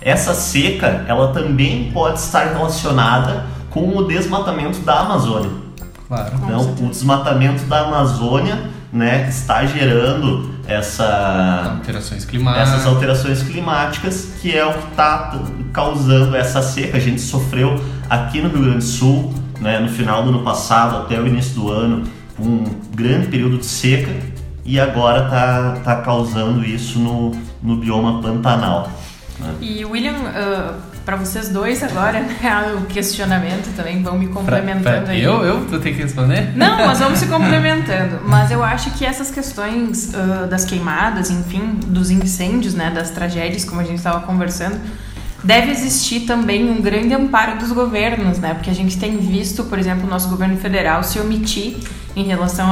essa 0.00 0.32
seca 0.34 1.04
ela 1.08 1.32
também 1.32 1.90
pode 1.92 2.20
estar 2.20 2.52
relacionada 2.52 3.44
com 3.70 3.96
o 3.96 4.04
desmatamento 4.04 4.78
da 4.80 5.00
Amazônia. 5.00 5.65
Claro. 6.08 6.32
Então, 6.42 6.74
o 6.86 6.90
desmatamento 6.90 7.64
da 7.64 7.80
Amazônia 7.80 8.70
né, 8.92 9.28
está 9.28 9.64
gerando 9.66 10.54
essa 10.66 11.76
alterações 11.78 12.24
climáticas. 12.24 12.68
essas 12.68 12.86
alterações 12.86 13.42
climáticas, 13.42 14.34
que 14.40 14.56
é 14.56 14.64
o 14.64 14.72
que 14.72 14.88
está 14.90 15.40
causando 15.72 16.36
essa 16.36 16.62
seca. 16.62 16.96
A 16.96 17.00
gente 17.00 17.20
sofreu 17.20 17.80
aqui 18.08 18.40
no 18.40 18.48
Rio 18.48 18.62
Grande 18.62 18.78
do 18.78 18.84
Sul, 18.84 19.34
né, 19.60 19.78
no 19.78 19.88
final 19.88 20.22
do 20.22 20.30
ano 20.30 20.42
passado 20.42 20.96
até 20.96 21.20
o 21.20 21.26
início 21.26 21.54
do 21.54 21.70
ano, 21.70 22.04
um 22.38 22.64
grande 22.94 23.28
período 23.28 23.58
de 23.58 23.66
seca 23.66 24.12
e 24.64 24.80
agora 24.80 25.24
está 25.24 25.80
tá 25.84 26.02
causando 26.02 26.64
isso 26.64 26.98
no, 26.98 27.32
no 27.62 27.76
bioma 27.76 28.20
Pantanal. 28.20 28.90
Né? 29.38 29.54
E 29.60 29.84
William, 29.84 30.14
uh, 30.14 30.74
para 31.06 31.14
vocês 31.14 31.48
dois 31.48 31.84
agora, 31.84 32.20
né, 32.20 32.74
o 32.76 32.86
questionamento 32.86 33.72
também, 33.76 34.02
vão 34.02 34.18
me 34.18 34.26
complementando 34.26 34.82
pra, 34.82 35.00
pra, 35.02 35.12
aí. 35.12 35.22
Eu, 35.22 35.44
eu 35.44 35.64
vou 35.64 35.78
ter 35.78 35.94
que 35.94 36.02
responder? 36.02 36.52
Não, 36.56 36.84
mas 36.84 36.98
vamos 36.98 37.20
se 37.20 37.26
complementando. 37.30 38.18
Mas 38.24 38.50
eu 38.50 38.62
acho 38.62 38.90
que 38.90 39.06
essas 39.06 39.30
questões 39.30 40.12
uh, 40.12 40.48
das 40.48 40.64
queimadas, 40.64 41.30
enfim, 41.30 41.78
dos 41.86 42.10
incêndios, 42.10 42.74
né, 42.74 42.90
das 42.90 43.10
tragédias, 43.10 43.64
como 43.64 43.80
a 43.80 43.84
gente 43.84 43.98
estava 43.98 44.26
conversando, 44.26 44.80
deve 45.44 45.70
existir 45.70 46.20
também 46.26 46.68
um 46.68 46.82
grande 46.82 47.14
amparo 47.14 47.56
dos 47.56 47.70
governos, 47.70 48.38
né? 48.40 48.54
Porque 48.54 48.68
a 48.68 48.74
gente 48.74 48.98
tem 48.98 49.16
visto, 49.16 49.62
por 49.64 49.78
exemplo, 49.78 50.08
o 50.08 50.10
nosso 50.10 50.28
governo 50.28 50.56
federal 50.56 51.04
se 51.04 51.20
omitir 51.20 51.76
em 52.16 52.24
relação 52.24 52.68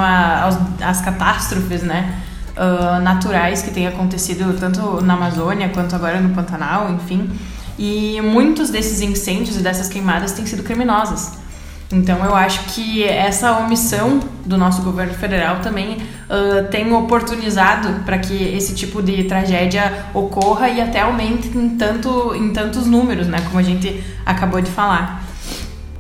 às 0.82 1.00
catástrofes, 1.00 1.84
né? 1.84 2.20
Uh, 2.56 3.00
naturais 3.00 3.62
que 3.62 3.70
têm 3.70 3.86
acontecido 3.86 4.56
tanto 4.58 5.00
na 5.02 5.14
Amazônia 5.14 5.68
quanto 5.68 5.94
agora 5.94 6.20
no 6.20 6.30
Pantanal, 6.34 6.90
enfim. 6.92 7.30
E 7.78 8.20
muitos 8.20 8.70
desses 8.70 9.00
incêndios 9.00 9.56
e 9.56 9.60
dessas 9.60 9.88
queimadas 9.88 10.32
têm 10.32 10.46
sido 10.46 10.62
criminosas. 10.62 11.44
Então 11.92 12.24
eu 12.24 12.34
acho 12.34 12.64
que 12.74 13.04
essa 13.04 13.58
omissão 13.58 14.20
do 14.44 14.56
nosso 14.56 14.82
governo 14.82 15.14
federal 15.14 15.60
também 15.60 15.98
uh, 15.98 16.68
tem 16.70 16.92
oportunizado 16.92 18.02
para 18.04 18.18
que 18.18 18.34
esse 18.34 18.74
tipo 18.74 19.02
de 19.02 19.24
tragédia 19.24 20.06
ocorra 20.12 20.68
e 20.68 20.80
até 20.80 21.00
aumente 21.00 21.48
em, 21.56 21.70
tanto, 21.70 22.34
em 22.34 22.52
tantos 22.52 22.86
números, 22.86 23.26
né, 23.26 23.38
como 23.42 23.58
a 23.58 23.62
gente 23.62 24.02
acabou 24.24 24.60
de 24.60 24.70
falar. 24.70 25.24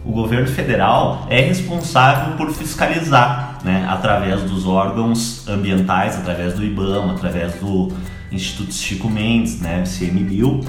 O 0.04 0.12
governo 0.12 0.46
federal 0.48 1.26
é 1.30 1.40
responsável 1.40 2.36
por 2.36 2.50
fiscalizar, 2.52 3.58
né, 3.64 3.86
através 3.88 4.42
dos 4.42 4.66
órgãos 4.66 5.46
ambientais, 5.48 6.16
através 6.16 6.54
do 6.54 6.64
IBAMA, 6.64 7.12
através 7.12 7.54
do 7.54 7.90
Instituto 8.30 8.74
Chico 8.74 9.08
Mendes, 9.08 9.60
né, 9.60 9.84
CMBio, 9.86 10.60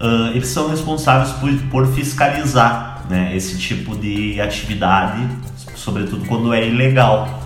uh, 0.00 0.28
eles 0.34 0.48
são 0.48 0.68
responsáveis 0.68 1.30
por, 1.32 1.52
por 1.70 1.86
fiscalizar 1.94 3.04
né, 3.08 3.36
esse 3.36 3.58
tipo 3.58 3.96
de 3.96 4.40
atividade, 4.40 5.26
sobretudo 5.74 6.24
quando 6.26 6.52
é 6.54 6.66
ilegal. 6.66 7.42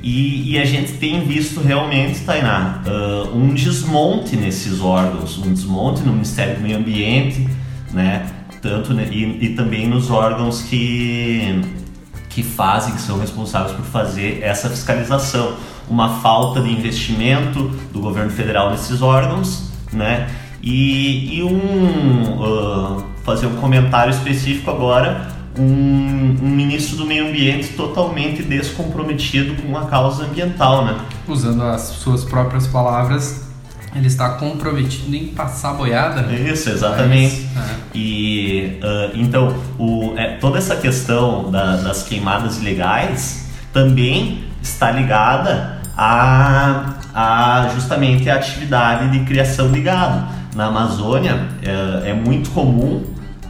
E, 0.00 0.52
e, 0.52 0.58
a 0.58 0.64
gente 0.64 0.92
tem 0.92 1.24
visto 1.26 1.60
realmente, 1.60 2.20
Tainá, 2.20 2.82
uh, 2.86 3.36
um 3.36 3.52
desmonte 3.52 4.36
nesses 4.36 4.80
órgãos, 4.80 5.36
um 5.38 5.52
desmonte 5.52 6.02
no 6.02 6.12
Ministério 6.12 6.54
do 6.54 6.62
Meio 6.62 6.78
Ambiente, 6.78 7.48
né, 7.92 8.26
tanto, 8.62 8.92
e, 8.92 9.44
e 9.44 9.48
também 9.54 9.88
nos 9.88 10.08
órgãos 10.08 10.62
que, 10.62 11.62
que 12.28 12.44
fazem, 12.44 12.94
que 12.94 13.00
são 13.00 13.18
responsáveis 13.18 13.74
por 13.74 13.84
fazer 13.84 14.40
essa 14.42 14.70
fiscalização. 14.70 15.56
Uma 15.90 16.20
falta 16.20 16.60
de 16.60 16.70
investimento 16.70 17.64
do 17.92 18.00
governo 18.00 18.30
federal 18.30 18.70
nesses 18.70 19.02
órgãos, 19.02 19.70
né? 19.92 20.28
E, 20.62 21.38
e 21.38 21.42
um, 21.42 22.40
uh, 22.40 23.04
fazer 23.22 23.46
um 23.46 23.56
comentário 23.56 24.10
específico 24.10 24.70
agora, 24.70 25.28
um, 25.56 26.36
um, 26.42 26.48
ministro 26.48 26.96
do 26.96 27.06
meio 27.06 27.28
ambiente 27.28 27.68
totalmente 27.68 28.42
descomprometido 28.42 29.60
com 29.62 29.76
a 29.76 29.86
causa 29.86 30.24
ambiental, 30.24 30.84
né? 30.84 30.96
Usando 31.26 31.62
as 31.62 31.82
suas 31.82 32.24
próprias 32.24 32.66
palavras, 32.66 33.48
ele 33.94 34.06
está 34.06 34.30
comprometido 34.30 35.14
em 35.14 35.28
passar 35.28 35.74
boiada. 35.74 36.22
Né? 36.22 36.50
Isso, 36.50 36.70
exatamente. 36.70 37.48
É. 37.56 37.74
E 37.94 38.78
uh, 38.82 39.16
então 39.16 39.56
o, 39.78 40.14
é, 40.16 40.36
toda 40.36 40.58
essa 40.58 40.76
questão 40.76 41.50
da, 41.50 41.76
das 41.76 42.02
queimadas 42.02 42.58
ilegais 42.58 43.48
também 43.72 44.44
está 44.62 44.90
ligada 44.90 45.78
a, 45.96 46.94
a 47.14 47.70
justamente 47.74 48.30
a 48.30 48.36
atividade 48.36 49.10
de 49.10 49.24
criação 49.24 49.70
de 49.72 49.80
gado 49.80 50.37
na 50.58 50.66
Amazônia 50.66 51.50
é, 51.62 52.10
é, 52.10 52.12
muito 52.12 52.50
comum 52.50 53.04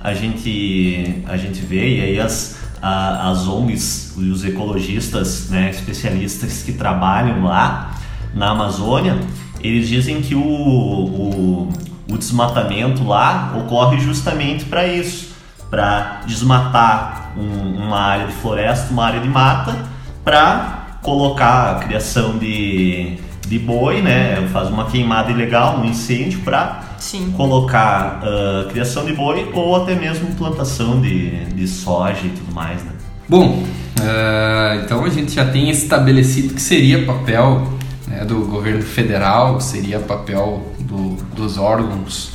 a 0.05 0.13
gente, 0.13 1.25
a 1.27 1.39
gente 1.39 1.59
ver, 1.63 1.89
e 1.89 2.01
aí 2.03 2.21
as, 2.21 2.59
a, 2.83 3.31
as 3.31 3.49
ONGs 3.49 4.13
e 4.19 4.29
os 4.29 4.45
ecologistas, 4.45 5.49
né, 5.49 5.71
especialistas 5.71 6.63
que 6.63 6.73
trabalham 6.73 7.45
lá 7.45 7.95
na 8.35 8.51
Amazônia, 8.51 9.19
eles 9.63 9.89
dizem 9.89 10.21
que 10.21 10.35
o, 10.35 10.43
o, 10.43 11.73
o 12.11 12.19
desmatamento 12.19 13.03
lá 13.05 13.55
ocorre 13.57 13.99
justamente 14.01 14.67
para 14.67 14.87
isso, 14.87 15.35
para 15.71 16.21
desmatar 16.27 17.33
um, 17.39 17.87
uma 17.87 18.01
área 18.01 18.27
de 18.27 18.35
floresta, 18.35 18.93
uma 18.93 19.07
área 19.07 19.21
de 19.21 19.29
mata, 19.31 19.75
para 20.23 20.99
colocar 21.01 21.71
a 21.71 21.75
criação 21.77 22.37
de, 22.37 23.17
de 23.47 23.59
boi, 23.59 24.03
né, 24.03 24.47
faz 24.53 24.69
uma 24.69 24.85
queimada 24.85 25.31
ilegal, 25.31 25.79
um 25.79 25.87
incêndio 25.87 26.41
para 26.41 26.88
Sim. 26.99 27.33
colocar 27.37 28.21
uh, 28.23 28.69
criação 28.69 29.05
de 29.05 29.13
boi 29.13 29.51
ou 29.53 29.77
até 29.77 29.95
mesmo 29.95 30.35
plantação 30.35 31.01
de, 31.01 31.45
de 31.47 31.67
soja 31.67 32.27
e 32.27 32.31
tudo 32.31 32.53
mais, 32.53 32.83
né? 32.83 32.93
Bom, 33.29 33.63
uh, 33.63 34.85
então 34.85 35.05
a 35.05 35.09
gente 35.09 35.33
já 35.33 35.45
tem 35.45 35.71
estabelecido 35.71 36.55
que 36.55 36.63
seria 36.63 37.05
papel 37.05 37.73
né, 38.07 38.25
do 38.25 38.47
governo 38.47 38.83
federal, 38.83 39.61
seria 39.61 40.01
papel 40.01 40.73
do, 40.81 41.17
dos 41.35 41.59
órgãos 41.59 42.33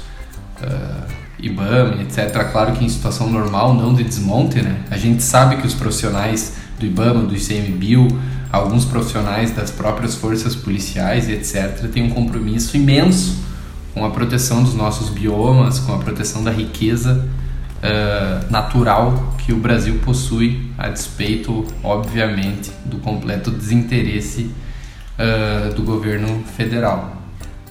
uh, 0.62 1.03
IBAMA, 1.39 2.01
etc. 2.03 2.32
Claro 2.51 2.74
que 2.74 2.86
em 2.86 2.89
situação 2.89 3.29
normal, 3.29 3.74
não 3.74 3.93
de 3.93 4.03
desmonte, 4.03 4.62
né? 4.62 4.77
A 4.89 4.98
gente 4.98 5.24
sabe 5.24 5.58
que 5.58 5.67
os 5.67 5.74
profissionais 5.74 6.58
do 6.79 6.86
IBAMA, 6.86 7.24
do 7.24 7.36
ICMBio, 7.36 8.08
alguns 8.51 8.86
profissionais 8.86 9.51
das 9.51 9.72
próprias 9.72 10.15
forças 10.15 10.55
policiais, 10.55 11.27
etc., 11.27 11.89
têm 11.91 12.03
um 12.03 12.10
compromisso 12.12 12.77
imenso 12.77 13.52
com 13.93 14.05
a 14.05 14.09
proteção 14.09 14.63
dos 14.63 14.73
nossos 14.73 15.09
biomas, 15.09 15.79
com 15.79 15.93
a 15.93 15.97
proteção 15.97 16.43
da 16.43 16.51
riqueza 16.51 17.27
uh, 17.83 18.51
natural 18.51 19.35
que 19.38 19.53
o 19.53 19.57
Brasil 19.57 20.00
possui, 20.03 20.71
a 20.77 20.89
despeito, 20.89 21.65
obviamente, 21.83 22.71
do 22.85 22.97
completo 22.97 23.51
desinteresse 23.51 24.50
uh, 25.19 25.73
do 25.73 25.83
governo 25.83 26.43
federal. 26.55 27.23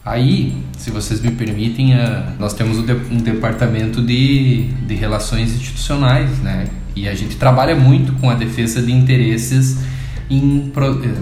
Aí, 0.05 0.63
se 0.77 0.91
vocês 0.91 1.21
me 1.21 1.31
permitem, 1.31 1.95
uh, 1.95 2.25
nós 2.39 2.55
temos 2.55 2.79
um, 2.79 2.85
de 2.85 3.23
departamento 3.23 4.03
de, 4.03 4.65
de 4.65 4.95
relações 4.95 5.53
institucionais, 5.53 6.39
né? 6.41 6.67
E 6.95 7.09
a 7.09 7.15
gente 7.15 7.37
trabalha 7.37 7.75
muito 7.75 8.13
com 8.15 8.29
a 8.29 8.35
defesa 8.35 8.83
de 8.83 8.93
interesses 8.93 9.79
em, 10.29 10.73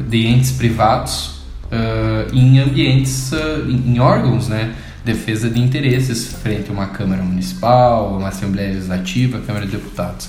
de 0.09 0.27
entes 0.27 0.53
privados 0.53 1.41
uh, 1.67 2.35
em 2.35 2.59
ambientes, 2.59 3.33
uh, 3.33 3.71
em, 3.71 3.99
órgãos, 3.99 4.49
né? 4.49 4.75
Defesa 5.05 5.49
de 5.49 5.61
interesses 5.61 6.33
frente 6.43 6.69
a 6.69 6.73
uma 6.73 6.87
Câmara 6.89 7.23
Municipal, 7.23 8.19
uma 8.19 8.29
Assembleia 8.29 8.75
Legislativa, 8.75 9.41
Câmara 9.41 9.65
de 9.65 9.73
Deputados. 9.73 10.29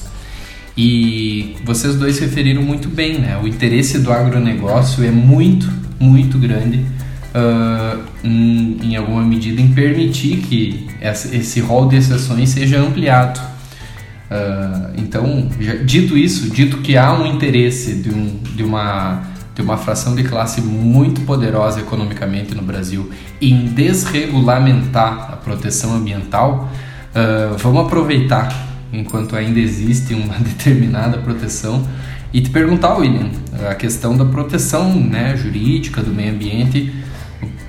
E 0.77 1.57
vocês 1.65 1.95
dois 1.95 2.17
referiram 2.19 2.61
muito 2.61 2.87
bem, 2.87 3.19
né? 3.19 3.37
O 3.41 3.47
interesse 3.47 3.99
do 3.99 4.11
agronegócio 4.11 5.03
é 5.03 5.11
muito, 5.11 5.69
muito 5.99 6.37
grande 6.37 6.85
uh, 7.35 8.01
em, 8.23 8.77
em, 8.81 8.95
alguma 8.95 9.23
medida 9.23 9.61
em 9.61 9.73
permitir 9.73 10.37
que 10.37 10.87
essa, 11.01 11.35
esse 11.35 11.59
rol 11.59 11.87
de 11.87 11.97
exceções 11.97 12.49
seja 12.49 12.79
ampliado. 12.79 13.39
Uh, 14.29 14.93
então, 14.97 15.49
já, 15.59 15.75
dito 15.75 16.17
isso, 16.17 16.49
dito 16.49 16.77
que 16.77 16.95
há 16.95 17.13
um 17.13 17.25
interesse 17.25 17.95
de, 17.95 18.09
um, 18.09 18.39
de 18.55 18.63
uma 18.63 19.30
de 19.53 19.61
uma 19.61 19.77
fração 19.77 20.15
de 20.15 20.23
classe 20.23 20.61
muito 20.61 21.21
poderosa 21.21 21.81
economicamente 21.81 22.55
no 22.55 22.61
Brasil 22.61 23.11
em 23.41 23.65
desregulamentar 23.65 25.31
a 25.33 25.35
proteção 25.35 25.93
ambiental, 25.93 26.69
uh, 27.13 27.57
vamos 27.57 27.85
aproveitar 27.85 28.69
enquanto 28.93 29.35
ainda 29.35 29.59
existe 29.59 30.13
uma 30.13 30.35
determinada 30.39 31.17
proteção 31.17 31.85
e 32.33 32.41
te 32.41 32.49
perguntar, 32.49 32.95
William, 32.97 33.29
a 33.69 33.75
questão 33.75 34.15
da 34.15 34.23
proteção 34.23 34.93
né, 34.95 35.35
jurídica 35.35 36.01
do 36.01 36.11
meio 36.11 36.33
ambiente. 36.33 36.93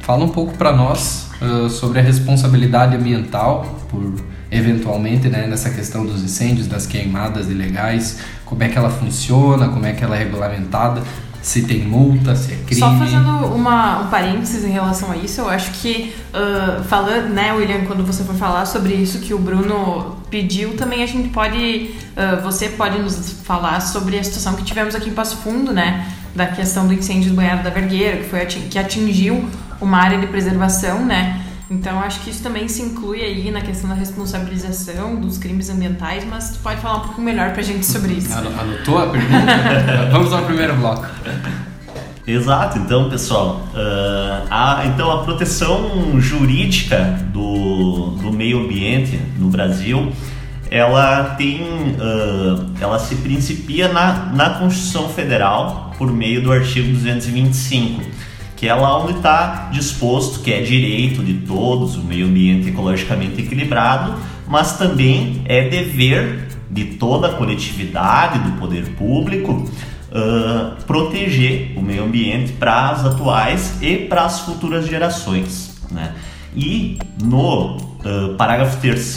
Fala 0.00 0.24
um 0.24 0.28
pouco 0.28 0.56
para 0.56 0.72
nós 0.72 1.28
uh, 1.40 1.68
sobre 1.68 1.98
a 1.98 2.02
responsabilidade 2.02 2.94
ambiental 2.94 3.80
por 3.88 4.14
eventualmente 4.52 5.28
né, 5.28 5.46
nessa 5.46 5.70
questão 5.70 6.04
dos 6.04 6.22
incêndios, 6.22 6.66
das 6.66 6.86
queimadas 6.86 7.48
ilegais, 7.48 8.18
como 8.44 8.62
é 8.62 8.68
que 8.68 8.76
ela 8.76 8.90
funciona, 8.90 9.68
como 9.68 9.86
é 9.86 9.92
que 9.92 10.04
ela 10.04 10.14
é 10.14 10.18
regulamentada, 10.18 11.02
se 11.42 11.62
tem 11.62 11.80
multa, 11.80 12.36
se 12.36 12.52
é 12.52 12.56
crime. 12.56 12.80
Só 12.80 12.96
fazendo 12.96 13.28
uma, 13.48 14.02
um 14.02 14.06
parênteses 14.06 14.64
em 14.64 14.70
relação 14.70 15.10
a 15.10 15.16
isso, 15.16 15.40
eu 15.40 15.50
acho 15.50 15.72
que 15.72 16.14
uh, 16.32 16.84
falando, 16.84 17.30
né, 17.30 17.52
William, 17.52 17.84
quando 17.84 18.06
você 18.06 18.22
for 18.22 18.36
falar 18.36 18.64
sobre 18.64 18.94
isso 18.94 19.18
que 19.18 19.34
o 19.34 19.38
Bruno 19.38 20.16
pediu, 20.30 20.76
também 20.76 21.02
a 21.02 21.06
gente 21.06 21.30
pode, 21.30 21.90
uh, 22.16 22.40
você 22.42 22.68
pode 22.68 22.98
nos 23.00 23.32
falar 23.44 23.80
sobre 23.80 24.18
a 24.18 24.22
situação 24.22 24.54
que 24.54 24.62
tivemos 24.62 24.94
aqui 24.94 25.10
em 25.10 25.12
Passo 25.12 25.36
Fundo, 25.38 25.72
né, 25.72 26.06
da 26.34 26.46
questão 26.46 26.86
do 26.86 26.94
incêndio 26.94 27.30
do 27.30 27.36
banhado 27.36 27.64
da 27.64 27.70
Vergueira, 27.70 28.18
que 28.18 28.28
foi 28.28 28.46
que 28.46 28.78
atingiu 28.78 29.44
uma 29.80 29.98
área 29.98 30.18
de 30.18 30.28
preservação, 30.28 31.04
né, 31.04 31.41
então 31.72 31.98
acho 32.00 32.20
que 32.20 32.30
isso 32.30 32.42
também 32.42 32.68
se 32.68 32.82
inclui 32.82 33.22
aí 33.22 33.50
na 33.50 33.62
questão 33.62 33.88
da 33.88 33.96
responsabilização 33.96 35.18
dos 35.18 35.38
crimes 35.38 35.70
ambientais, 35.70 36.24
mas 36.28 36.50
tu 36.50 36.58
pode 36.58 36.80
falar 36.80 36.98
um 36.98 37.00
pouco 37.00 37.20
melhor 37.20 37.52
pra 37.52 37.62
gente 37.62 37.86
sobre 37.86 38.12
isso. 38.12 38.32
Anotou 38.32 38.98
a 38.98 39.06
pergunta? 39.06 40.08
Vamos 40.12 40.32
ao 40.32 40.42
primeiro 40.44 40.76
bloco. 40.76 41.06
Exato, 42.26 42.78
então 42.78 43.08
pessoal, 43.08 43.66
uh, 43.74 44.46
a, 44.48 44.84
então 44.86 45.10
a 45.10 45.24
proteção 45.24 46.20
jurídica 46.20 47.18
do, 47.32 48.10
do 48.22 48.32
meio 48.32 48.64
ambiente 48.64 49.18
no 49.38 49.48
Brasil, 49.48 50.12
ela 50.70 51.34
tem, 51.36 51.62
uh, 51.62 52.70
ela 52.80 52.98
se 52.98 53.16
principia 53.16 53.88
na, 53.88 54.26
na 54.26 54.50
Constituição 54.50 55.08
Federal 55.08 55.92
por 55.98 56.12
meio 56.12 56.42
do 56.42 56.52
artigo 56.52 56.92
225 56.92 58.02
que 58.62 58.68
é 58.68 58.74
lá 58.74 58.96
onde 59.02 59.14
está 59.14 59.70
disposto 59.72 60.38
que 60.38 60.52
é 60.52 60.62
direito 60.62 61.20
de 61.20 61.34
todos, 61.34 61.96
o 61.96 62.04
meio 62.04 62.26
ambiente 62.26 62.68
ecologicamente 62.68 63.42
equilibrado, 63.42 64.14
mas 64.46 64.78
também 64.78 65.42
é 65.46 65.68
dever 65.68 66.46
de 66.70 66.84
toda 66.94 67.26
a 67.26 67.32
coletividade, 67.32 68.38
do 68.38 68.52
poder 68.60 68.90
público, 68.90 69.68
uh, 70.12 70.80
proteger 70.84 71.76
o 71.76 71.82
meio 71.82 72.04
ambiente 72.04 72.52
para 72.52 72.90
as 72.90 73.04
atuais 73.04 73.82
e 73.82 73.96
para 73.96 74.26
as 74.26 74.38
futuras 74.38 74.86
gerações. 74.86 75.82
Né? 75.90 76.14
E 76.54 77.00
no 77.20 77.78
uh, 77.78 78.36
parágrafo 78.38 78.80
3 78.80 79.16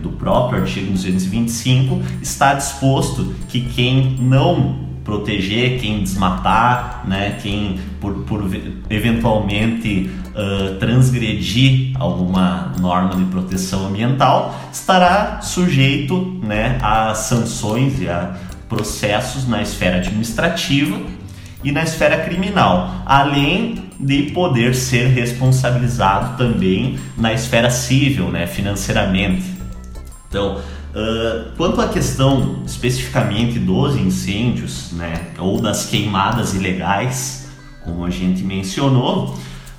do 0.00 0.12
próprio 0.12 0.62
artigo 0.62 0.90
225 0.92 2.00
está 2.22 2.54
disposto 2.54 3.34
que 3.48 3.60
quem 3.60 4.16
não 4.18 4.87
proteger 5.08 5.80
quem 5.80 6.02
desmatar, 6.02 7.02
né, 7.08 7.38
quem 7.42 7.80
por, 7.98 8.12
por 8.24 8.44
eventualmente 8.90 10.10
uh, 10.34 10.74
transgredir 10.74 11.92
alguma 11.98 12.74
norma 12.78 13.16
de 13.16 13.24
proteção 13.24 13.86
ambiental, 13.86 14.54
estará 14.70 15.40
sujeito 15.40 16.38
né, 16.42 16.76
a 16.82 17.14
sanções 17.14 17.98
e 18.02 18.06
a 18.06 18.36
processos 18.68 19.48
na 19.48 19.62
esfera 19.62 19.96
administrativa 19.96 21.00
e 21.64 21.72
na 21.72 21.82
esfera 21.84 22.18
criminal, 22.18 23.02
além 23.06 23.88
de 23.98 24.24
poder 24.24 24.74
ser 24.74 25.06
responsabilizado 25.06 26.36
também 26.36 26.98
na 27.16 27.32
esfera 27.32 27.70
civil, 27.70 28.28
né, 28.30 28.46
financeiramente. 28.46 29.56
Então, 30.28 30.60
Uh, 30.94 31.50
quanto 31.56 31.80
à 31.80 31.88
questão 31.88 32.62
especificamente 32.64 33.58
dos 33.58 33.94
incêndios, 33.96 34.90
né, 34.92 35.26
ou 35.38 35.60
das 35.60 35.84
queimadas 35.84 36.54
ilegais, 36.54 37.48
como 37.84 38.04
a 38.04 38.10
gente 38.10 38.42
mencionou, 38.42 39.34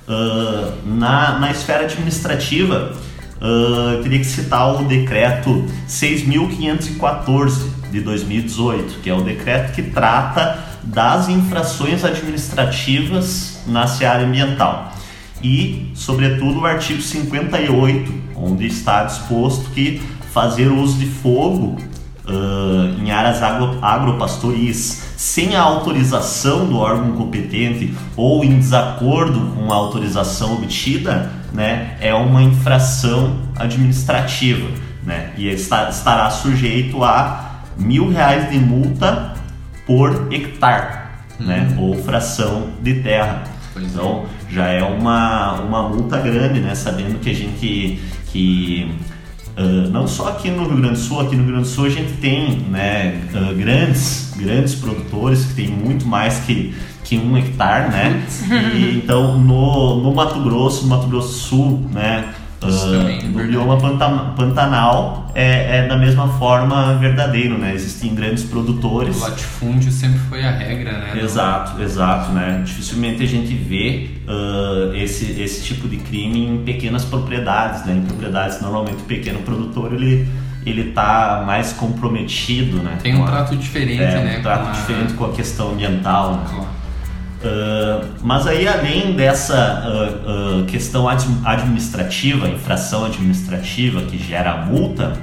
uh, 0.08 0.86
na, 0.86 1.38
na 1.38 1.50
esfera 1.50 1.84
administrativa, 1.84 2.92
uh, 3.40 4.02
teria 4.02 4.20
que 4.20 4.24
citar 4.24 4.80
o 4.80 4.84
decreto 4.84 5.64
6.514 5.88 7.70
de 7.90 8.00
2018, 8.00 9.00
que 9.00 9.10
é 9.10 9.14
o 9.14 9.22
decreto 9.22 9.72
que 9.72 9.82
trata 9.82 10.64
das 10.82 11.28
infrações 11.28 12.04
administrativas 12.04 13.62
na 13.66 13.86
seara 13.86 14.24
ambiental. 14.24 14.92
E, 15.42 15.90
sobretudo, 15.94 16.60
o 16.60 16.66
artigo 16.66 17.00
58, 17.00 18.12
onde 18.36 18.66
está 18.66 19.04
disposto 19.04 19.70
que 19.70 20.00
fazer 20.32 20.68
uso 20.68 20.98
de 20.98 21.06
fogo 21.06 21.76
uh, 22.26 23.02
em 23.02 23.10
áreas 23.10 23.42
agro, 23.42 23.78
agropastoris 23.82 25.10
sem 25.16 25.56
a 25.56 25.62
autorização 25.62 26.66
do 26.66 26.78
órgão 26.78 27.12
competente 27.12 27.94
ou 28.16 28.44
em 28.44 28.58
desacordo 28.58 29.52
com 29.54 29.72
a 29.72 29.74
autorização 29.74 30.54
obtida, 30.54 31.30
né, 31.52 31.96
é 32.00 32.14
uma 32.14 32.42
infração 32.42 33.36
administrativa, 33.56 34.68
né, 35.04 35.32
e 35.36 35.48
está, 35.48 35.88
estará 35.90 36.30
sujeito 36.30 37.02
a 37.04 37.64
mil 37.76 38.08
reais 38.08 38.50
de 38.50 38.58
multa 38.58 39.34
por 39.86 40.28
hectare, 40.32 41.00
né, 41.38 41.68
uhum. 41.76 41.88
ou 41.88 42.02
fração 42.02 42.68
de 42.80 42.94
terra. 43.02 43.44
Pois 43.72 43.84
é. 43.84 43.88
então 43.88 44.24
é. 44.48 44.54
já 44.54 44.66
é 44.68 44.82
uma, 44.82 45.60
uma 45.60 45.88
multa 45.88 46.18
grande, 46.18 46.60
né, 46.60 46.74
sabendo 46.74 47.18
que 47.18 47.30
a 47.30 47.34
gente 47.34 48.00
que 48.32 48.94
Uh, 49.56 49.90
não 49.90 50.06
só 50.06 50.28
aqui 50.28 50.50
no 50.50 50.64
Rio 50.64 50.76
Grande 50.76 50.94
do 50.94 50.98
Sul, 50.98 51.20
aqui 51.20 51.36
no 51.36 51.42
Rio 51.42 51.52
Grande 51.52 51.68
do 51.68 51.74
Sul 51.74 51.86
a 51.86 51.90
gente 51.90 52.12
tem 52.14 52.58
né, 52.70 53.20
uh, 53.34 53.54
grandes, 53.54 54.32
grandes 54.36 54.74
produtores 54.74 55.44
que 55.44 55.54
têm 55.54 55.68
muito 55.68 56.06
mais 56.06 56.38
que, 56.40 56.74
que 57.04 57.18
um 57.18 57.36
hectare, 57.36 57.90
né? 57.90 58.26
E, 58.74 58.96
então 58.96 59.36
no, 59.38 60.02
no 60.02 60.14
Mato 60.14 60.40
Grosso, 60.40 60.82
no 60.82 60.88
Mato 60.88 61.08
Grosso 61.08 61.28
do 61.28 61.34
Sul, 61.34 61.88
né? 61.92 62.32
Uh, 62.62 63.26
no 63.28 63.46
bioma 63.46 63.78
pantanal 64.36 65.30
é, 65.34 65.78
é, 65.78 65.88
da 65.88 65.96
mesma 65.96 66.28
forma 66.28 66.94
verdadeiro, 66.96 67.56
né? 67.56 67.74
Existem 67.74 68.14
grandes 68.14 68.44
produtores. 68.44 69.16
O 69.16 69.20
latifúndio 69.20 69.90
sempre 69.90 70.18
foi 70.18 70.44
a 70.44 70.50
regra, 70.50 70.92
né? 70.92 71.20
Exato, 71.22 71.80
exato, 71.82 72.32
né? 72.32 72.62
Dificilmente 72.64 73.22
a 73.22 73.26
gente 73.26 73.54
vê 73.54 74.10
uh, 74.26 74.94
esse, 74.94 75.40
esse 75.40 75.64
tipo 75.64 75.88
de 75.88 75.96
crime 75.96 76.46
em 76.46 76.62
pequenas 76.62 77.04
propriedades, 77.04 77.86
né? 77.86 77.94
Em 77.94 78.02
propriedades 78.02 78.60
normalmente 78.60 78.98
o 79.02 79.06
pequeno 79.06 79.40
produtor 79.40 79.94
ele 79.94 80.28
ele 80.66 80.92
tá 80.92 81.42
mais 81.46 81.72
comprometido, 81.72 82.82
né? 82.82 82.98
Tem 83.02 83.14
um 83.16 83.24
a, 83.24 83.26
trato 83.26 83.56
diferente, 83.56 84.02
é, 84.02 84.22
né? 84.22 84.38
Um 84.38 84.42
trato 84.42 84.68
a... 84.68 84.72
diferente 84.72 85.14
com 85.14 85.24
a 85.24 85.32
questão 85.32 85.70
ambiental. 85.70 86.34
Né? 86.34 86.42
Claro. 86.50 86.79
Uh, 87.42 88.06
mas 88.22 88.46
aí 88.46 88.68
além 88.68 89.12
dessa 89.12 89.82
uh, 89.86 90.60
uh, 90.60 90.64
questão 90.66 91.08
administrativa, 91.08 92.46
infração 92.48 93.06
administrativa 93.06 94.02
que 94.02 94.18
gera 94.18 94.58
multa, 94.66 95.14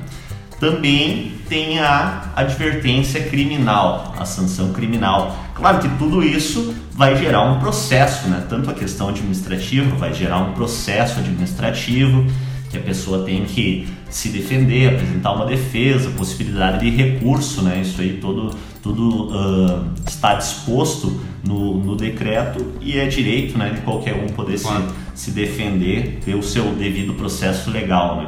também 0.60 1.34
tem 1.47 1.80
a 1.80 2.32
advertência 2.36 3.23
criminal, 3.23 4.15
a 4.17 4.25
sanção 4.25 4.73
criminal. 4.73 5.38
Claro 5.53 5.80
que 5.80 5.89
tudo 5.97 6.23
isso 6.23 6.73
vai 6.91 7.15
gerar 7.15 7.43
um 7.43 7.60
processo, 7.60 8.27
né? 8.27 8.43
Tanto 8.49 8.69
a 8.69 8.73
questão 8.73 9.10
administrativa 9.10 9.95
vai 9.95 10.13
gerar 10.13 10.39
um 10.39 10.53
processo 10.53 11.19
administrativo 11.19 12.25
que 12.69 12.77
a 12.77 12.82
pessoa 12.82 13.23
tem 13.23 13.45
que 13.45 13.88
se 14.10 14.30
defender, 14.30 14.95
apresentar 14.95 15.34
uma 15.34 15.45
defesa, 15.45 16.10
possibilidade 16.12 16.80
de 16.80 16.89
recurso, 16.89 17.62
né? 17.62 17.82
Isso 17.82 18.01
aí 18.01 18.17
todo, 18.19 18.56
tudo 18.88 19.36
uh, 19.36 19.86
está 20.08 20.36
disposto 20.36 21.19
no, 21.43 21.84
no 21.84 21.95
decreto 21.95 22.73
e 22.80 22.97
é 22.97 23.06
direito 23.06 23.58
né, 23.58 23.71
de 23.71 23.82
qualquer 23.82 24.15
um 24.15 24.28
poder 24.28 24.60
claro. 24.60 24.86
se, 25.13 25.26
se 25.26 25.32
defender, 25.32 26.19
ter 26.23 26.36
o 26.36 26.43
seu 26.43 26.73
devido 26.73 27.13
processo 27.13 27.69
legal. 27.69 28.21
Né? 28.21 28.28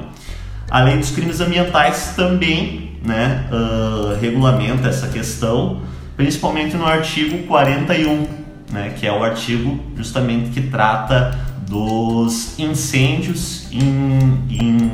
A 0.69 0.84
lei 0.84 0.98
dos 0.98 1.12
crimes 1.12 1.39
ambientais 1.39 2.13
também 2.15 2.91
né, 3.06 3.48
uh, 3.52 4.19
regulamenta 4.19 4.89
essa 4.89 5.08
questão, 5.08 5.82
principalmente 6.17 6.76
no 6.76 6.86
artigo 6.86 7.48
41, 7.48 8.28
né, 8.72 8.93
que 9.00 9.08
é 9.08 9.12
o 9.12 9.24
artigo 9.24 9.80
justamente 9.95 10.50
que 10.50 10.62
trata 10.62 11.39
dos 11.67 12.60
incêndios 12.60 13.67
em, 13.72 13.80
em, 14.50 14.91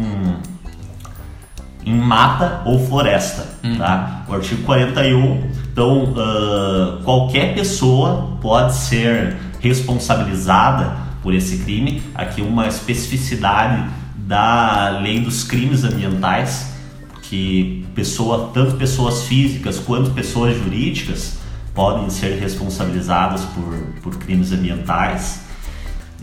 em 1.86 1.96
mata 1.96 2.62
ou 2.66 2.86
floresta. 2.86 3.46
Hum. 3.64 3.78
Tá? 3.78 4.26
O 4.28 4.34
artigo 4.34 4.64
41, 4.64 5.50
então 5.72 6.04
uh, 6.04 7.04
qualquer 7.04 7.54
pessoa 7.54 8.38
pode 8.42 8.74
ser 8.74 9.38
responsabilizada 9.60 10.98
por 11.22 11.34
esse 11.34 11.60
crime. 11.60 12.02
Aqui 12.14 12.42
uma 12.42 12.68
especificidade 12.68 13.84
da 14.16 15.00
lei 15.02 15.20
dos 15.20 15.44
crimes 15.44 15.84
ambientais, 15.84 16.74
que 17.22 17.86
pessoa, 17.94 18.52
tanto 18.54 18.76
pessoas 18.76 19.24
físicas 19.24 19.80
quanto 19.80 20.12
pessoas 20.12 20.58
jurídicas 20.58 21.38
podem 21.74 22.10
ser 22.10 22.40
responsabilizadas 22.40 23.42
por, 23.46 23.76
por 24.02 24.18
crimes 24.18 24.52
ambientais. 24.52 25.42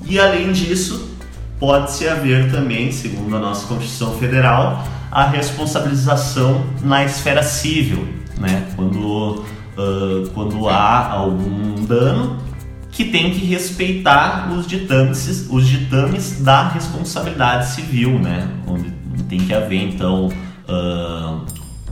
E 0.06 0.18
além 0.18 0.50
disso, 0.52 1.10
pode-se 1.60 2.08
haver 2.08 2.50
também, 2.50 2.90
segundo 2.90 3.36
a 3.36 3.38
nossa 3.38 3.66
Constituição 3.66 4.16
Federal, 4.18 4.84
a 5.12 5.26
responsabilização 5.26 6.64
na 6.82 7.04
esfera 7.04 7.42
civil, 7.42 8.08
né? 8.38 8.66
quando, 8.74 9.44
uh, 9.76 10.28
quando 10.32 10.66
há 10.70 11.10
algum 11.10 11.84
dano 11.84 12.38
que 12.90 13.04
tem 13.04 13.30
que 13.30 13.44
respeitar 13.44 14.50
os 14.50 14.66
ditames, 14.66 15.48
os 15.50 15.68
ditames 15.68 16.40
da 16.40 16.66
responsabilidade 16.68 17.68
civil, 17.68 18.18
né? 18.18 18.48
onde 18.66 18.90
tem 19.28 19.38
que 19.40 19.52
haver 19.52 19.82
então 19.82 20.28
uh, 20.66 21.44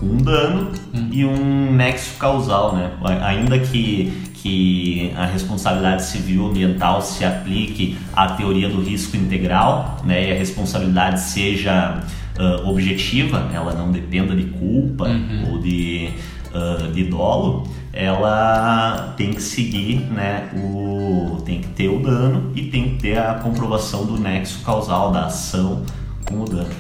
um 0.02 0.16
dano 0.16 0.72
hum. 0.94 1.08
e 1.12 1.22
um 1.26 1.72
nexo 1.74 2.16
causal, 2.18 2.74
né? 2.74 2.90
ainda 3.22 3.58
que 3.58 4.30
que 4.42 5.12
a 5.18 5.26
responsabilidade 5.26 6.02
civil 6.04 6.46
ambiental 6.46 7.02
se 7.02 7.26
aplique 7.26 7.98
à 8.14 8.28
teoria 8.28 8.70
do 8.70 8.80
risco 8.80 9.14
integral, 9.14 9.98
né, 10.02 10.28
e 10.28 10.32
a 10.32 10.34
responsabilidade 10.34 11.20
seja 11.20 12.02
uh, 12.40 12.66
objetiva, 12.68 13.48
ela 13.52 13.74
não 13.74 13.92
dependa 13.92 14.34
de 14.34 14.44
culpa 14.44 15.08
uhum. 15.08 15.52
ou 15.52 15.58
de, 15.60 16.10
uh, 16.54 16.90
de 16.90 17.04
dolo, 17.04 17.68
ela 17.92 19.14
tem 19.16 19.32
que 19.32 19.42
seguir, 19.42 20.00
né, 20.12 20.48
o, 20.54 21.42
tem 21.44 21.60
que 21.60 21.68
ter 21.68 21.88
o 21.88 22.00
dano 22.00 22.52
e 22.54 22.62
tem 22.62 22.90
que 22.90 23.02
ter 23.02 23.18
a 23.18 23.34
comprovação 23.34 24.06
do 24.06 24.18
nexo 24.18 24.64
causal 24.64 25.12
da 25.12 25.26
ação 25.26 25.82
com 26.24 26.40
o 26.40 26.44
dano. 26.44 26.70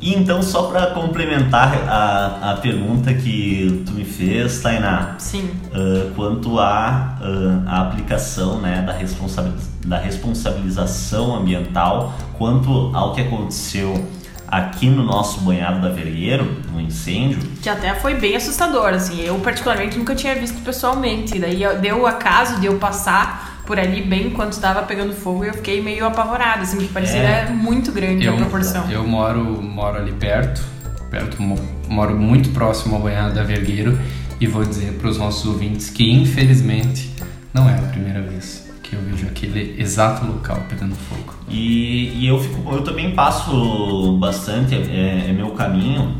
E 0.00 0.14
então, 0.14 0.42
só 0.42 0.62
para 0.62 0.86
complementar 0.88 1.86
a, 1.86 2.52
a 2.52 2.56
pergunta 2.56 3.12
que 3.12 3.82
tu 3.84 3.92
me 3.92 4.04
fez, 4.04 4.62
Tainá. 4.62 5.16
Sim. 5.18 5.50
Uh, 5.66 6.10
quanto 6.16 6.58
à 6.58 7.18
uh, 7.20 7.68
a 7.68 7.82
aplicação 7.82 8.62
né, 8.62 8.80
da, 8.80 8.94
responsabiliz 8.94 9.70
da 9.84 9.98
responsabilização 9.98 11.36
ambiental, 11.36 12.14
quanto 12.38 12.90
ao 12.94 13.12
que 13.12 13.20
aconteceu 13.20 14.02
aqui 14.50 14.88
no 14.88 15.04
nosso 15.04 15.40
banhado 15.40 15.80
da 15.80 15.88
Vergueiro, 15.88 16.60
no 16.72 16.80
incêndio. 16.80 17.38
Que 17.62 17.68
até 17.68 17.94
foi 17.94 18.14
bem 18.14 18.36
assustador, 18.36 18.88
assim. 18.88 19.20
Eu, 19.20 19.38
particularmente, 19.38 19.96
nunca 19.96 20.14
tinha 20.14 20.34
visto 20.34 20.60
pessoalmente. 20.62 21.38
Daí 21.38 21.62
deu 21.80 22.00
o 22.00 22.06
acaso 22.06 22.60
de 22.60 22.66
eu 22.66 22.76
passar 22.78 23.62
por 23.64 23.78
ali 23.78 24.02
bem 24.02 24.30
quando 24.30 24.52
estava 24.52 24.82
pegando 24.82 25.12
fogo 25.14 25.44
e 25.44 25.48
eu 25.48 25.54
fiquei 25.54 25.80
meio 25.80 26.04
apavorada, 26.04 26.62
assim, 26.62 26.76
porque 26.76 26.92
parecia 26.92 27.20
é, 27.20 27.50
muito 27.50 27.92
grande 27.92 28.26
eu, 28.26 28.34
a 28.34 28.36
proporção. 28.36 28.90
Eu 28.90 29.06
moro, 29.06 29.62
moro 29.62 29.96
ali 29.96 30.10
perto, 30.10 30.60
perto, 31.08 31.40
moro 31.88 32.16
muito 32.16 32.50
próximo 32.50 32.96
ao 32.96 33.02
banhado 33.02 33.32
da 33.32 33.44
Vergueiro 33.44 33.96
e 34.40 34.46
vou 34.48 34.64
dizer 34.64 34.94
para 34.94 35.08
os 35.08 35.18
nossos 35.18 35.46
ouvintes 35.46 35.88
que 35.88 36.10
infelizmente 36.10 37.14
não 37.54 37.68
é 37.68 37.74
a 37.78 37.82
primeira 37.82 38.20
vez 38.22 38.68
que 38.82 38.96
eu 38.96 39.00
vejo 39.02 39.24
aquele 39.28 39.80
exato 39.80 40.26
local 40.26 40.60
pegando 40.68 40.96
fogo. 40.96 41.39
E, 41.50 42.12
e 42.14 42.26
eu 42.28 42.38
fico, 42.38 42.72
eu 42.72 42.82
também 42.82 43.10
passo 43.10 44.16
bastante, 44.18 44.74
é, 44.74 45.26
é 45.28 45.32
meu 45.32 45.50
caminho 45.50 46.14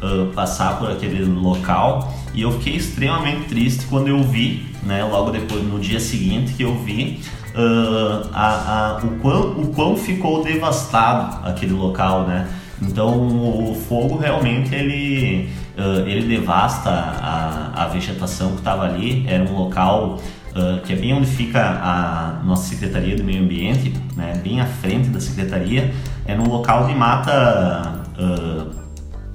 uh, 0.00 0.32
passar 0.32 0.78
por 0.78 0.90
aquele 0.90 1.24
local 1.24 2.14
e 2.32 2.42
eu 2.42 2.52
fiquei 2.52 2.76
extremamente 2.76 3.48
triste 3.48 3.86
quando 3.86 4.08
eu 4.08 4.22
vi, 4.22 4.66
né, 4.82 5.02
logo 5.04 5.30
depois, 5.30 5.62
no 5.64 5.80
dia 5.80 5.98
seguinte 5.98 6.52
que 6.52 6.62
eu 6.62 6.76
vi 6.76 7.20
uh, 7.54 8.28
a, 8.32 8.98
a, 8.98 9.04
o, 9.04 9.18
quão, 9.18 9.60
o 9.60 9.66
quão 9.74 9.96
ficou 9.96 10.44
devastado 10.44 11.46
aquele 11.48 11.72
local, 11.72 12.22
né? 12.22 12.48
Então 12.80 13.70
o 13.70 13.74
fogo 13.88 14.18
realmente 14.18 14.74
ele, 14.74 15.48
uh, 15.78 16.06
ele 16.06 16.26
devasta 16.28 16.90
a, 16.90 17.84
a 17.84 17.86
vegetação 17.88 18.50
que 18.50 18.58
estava 18.58 18.84
ali. 18.84 19.24
Era 19.26 19.44
um 19.44 19.56
local 19.56 20.20
uh, 20.56 20.80
que 20.80 20.92
é 20.92 20.96
bem 20.96 21.12
onde 21.12 21.26
fica 21.26 21.60
a 21.60 22.42
nossa 22.44 22.68
Secretaria 22.68 23.14
do 23.14 23.22
Meio 23.22 23.42
Ambiente, 23.42 23.92
né? 24.16 24.40
bem 24.42 24.60
à 24.60 24.66
frente 24.66 25.08
da 25.08 25.20
Secretaria. 25.20 25.92
É 26.24 26.34
um 26.34 26.48
local 26.48 26.86
de 26.86 26.94
mata 26.94 28.02
uh, 28.18 28.70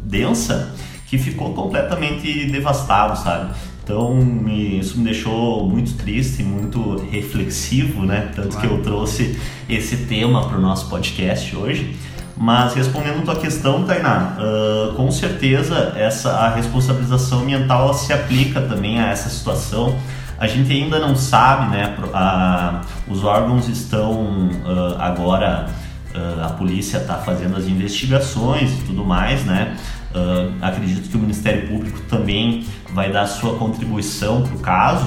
densa 0.04 0.74
que 1.06 1.18
ficou 1.18 1.54
completamente 1.54 2.50
devastado, 2.50 3.18
sabe? 3.18 3.54
Então 3.84 4.18
isso 4.48 4.98
me 4.98 5.06
deixou 5.06 5.68
muito 5.68 5.94
triste, 5.96 6.44
muito 6.44 6.98
reflexivo, 7.12 8.04
né? 8.04 8.32
Tanto 8.34 8.50
claro. 8.50 8.68
que 8.68 8.74
eu 8.74 8.82
trouxe 8.82 9.40
esse 9.68 9.98
tema 10.06 10.48
para 10.48 10.58
o 10.58 10.62
nosso 10.62 10.90
podcast 10.90 11.56
hoje. 11.56 11.96
Mas 12.38 12.74
respondendo 12.74 13.20
a 13.20 13.22
tua 13.22 13.36
questão, 13.36 13.84
Tainá, 13.84 14.38
uh, 14.38 14.94
com 14.96 15.12
certeza 15.12 15.94
essa 15.96 16.32
a 16.32 16.50
responsabilização 16.56 17.42
ambiental 17.42 17.94
se 17.94 18.14
aplica 18.14 18.62
também 18.62 19.00
a 19.00 19.10
essa 19.10 19.30
situação. 19.30 19.96
A 20.42 20.48
gente 20.48 20.74
ainda 20.74 20.98
não 20.98 21.16
sabe, 21.16 21.70
né? 21.70 21.96
A, 22.16 22.82
os 23.08 23.24
órgãos 23.24 23.68
estão 23.68 24.50
uh, 24.66 24.96
agora, 24.98 25.68
uh, 26.16 26.46
a 26.46 26.50
polícia 26.50 26.98
está 26.98 27.14
fazendo 27.18 27.56
as 27.56 27.66
investigações 27.66 28.74
e 28.74 28.82
tudo 28.82 29.06
mais, 29.06 29.46
né? 29.46 29.78
Uh, 30.10 30.52
acredito 30.60 31.08
que 31.08 31.16
o 31.16 31.20
Ministério 31.20 31.68
Público 31.68 32.00
também 32.10 32.66
vai 32.92 33.12
dar 33.12 33.28
sua 33.28 33.56
contribuição 33.56 34.42
para 34.42 34.56
o 34.56 34.60
caso, 34.60 35.06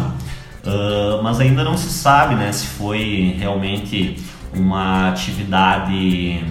mas 1.22 1.40
ainda 1.40 1.64
não 1.64 1.76
se 1.76 1.90
sabe 1.90 2.36
né, 2.36 2.50
se 2.50 2.66
foi 2.66 3.36
realmente 3.38 4.16
uma 4.54 5.10
atividade 5.10 6.42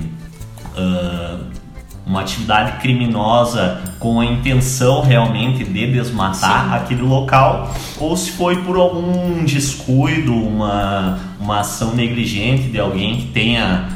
uma 2.06 2.22
atividade 2.22 2.82
criminosa 2.82 3.82
com 4.00 4.20
a 4.20 4.26
intenção 4.26 5.02
realmente 5.02 5.64
de 5.64 5.92
desmatar 5.92 6.66
Sim. 6.66 6.76
aquele 6.76 7.02
local 7.02 7.74
ou 8.00 8.16
se 8.18 8.32
foi 8.32 8.58
por 8.58 8.76
algum 8.76 9.46
descuido, 9.46 10.34
uma, 10.34 11.18
uma 11.40 11.62
ação 11.62 11.96
negligente 11.96 12.64
de 12.64 12.80
alguém 12.80 13.18
que 13.18 13.28
tenha 13.28 13.90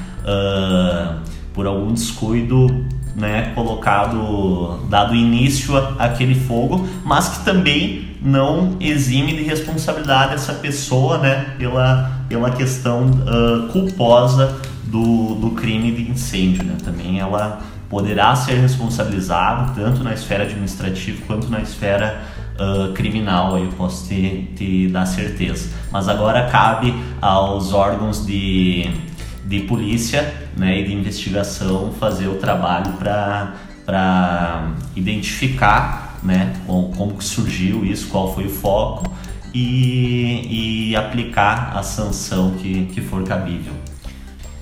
por 1.53 1.65
algum 1.65 1.93
descuido 1.93 2.85
né, 3.15 3.51
colocado, 3.55 4.79
dado 4.89 5.15
início 5.15 5.75
àquele 5.97 6.35
fogo, 6.35 6.87
mas 7.03 7.29
que 7.29 7.45
também 7.45 8.15
não 8.21 8.75
exime 8.79 9.35
de 9.35 9.43
responsabilidade 9.43 10.35
essa 10.35 10.53
pessoa, 10.53 11.17
né, 11.17 11.55
pela, 11.57 12.11
pela 12.29 12.51
questão 12.51 13.05
uh, 13.05 13.67
culposa 13.69 14.59
do, 14.83 15.35
do 15.35 15.51
crime 15.51 15.91
de 15.91 16.11
incêndio, 16.11 16.63
né, 16.63 16.75
também 16.83 17.19
ela 17.19 17.59
poderá 17.89 18.35
ser 18.35 18.59
responsabilizada 18.59 19.73
tanto 19.73 20.03
na 20.03 20.13
esfera 20.13 20.43
administrativa 20.43 21.21
quanto 21.25 21.49
na 21.49 21.61
esfera 21.61 22.21
uh, 22.59 22.93
criminal, 22.93 23.55
aí 23.55 23.63
eu 23.63 23.71
posso 23.71 24.07
te, 24.07 24.51
te 24.55 24.87
dar 24.89 25.05
certeza. 25.05 25.69
Mas 25.91 26.07
agora 26.07 26.47
cabe 26.49 26.93
aos 27.21 27.73
órgãos 27.73 28.25
de 28.25 28.91
de 29.47 29.61
polícia 29.61 30.33
né, 30.57 30.81
e 30.81 30.83
de 30.83 30.93
investigação 30.93 31.93
fazer 31.93 32.27
o 32.27 32.35
trabalho 32.35 32.93
para 32.93 34.73
identificar 34.95 36.19
né, 36.21 36.53
como, 36.65 36.89
como 36.89 37.17
que 37.17 37.23
surgiu 37.23 37.85
isso, 37.85 38.09
qual 38.09 38.35
foi 38.35 38.45
o 38.45 38.49
foco 38.49 39.09
e, 39.53 40.89
e 40.89 40.95
aplicar 40.95 41.71
a 41.77 41.81
sanção 41.81 42.51
que, 42.51 42.87
que 42.87 42.99
for 42.99 43.23
cabível. 43.23 43.73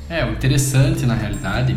É, 0.07 0.23
o 0.23 0.33
interessante 0.33 1.03
na 1.07 1.15
realidade, 1.15 1.75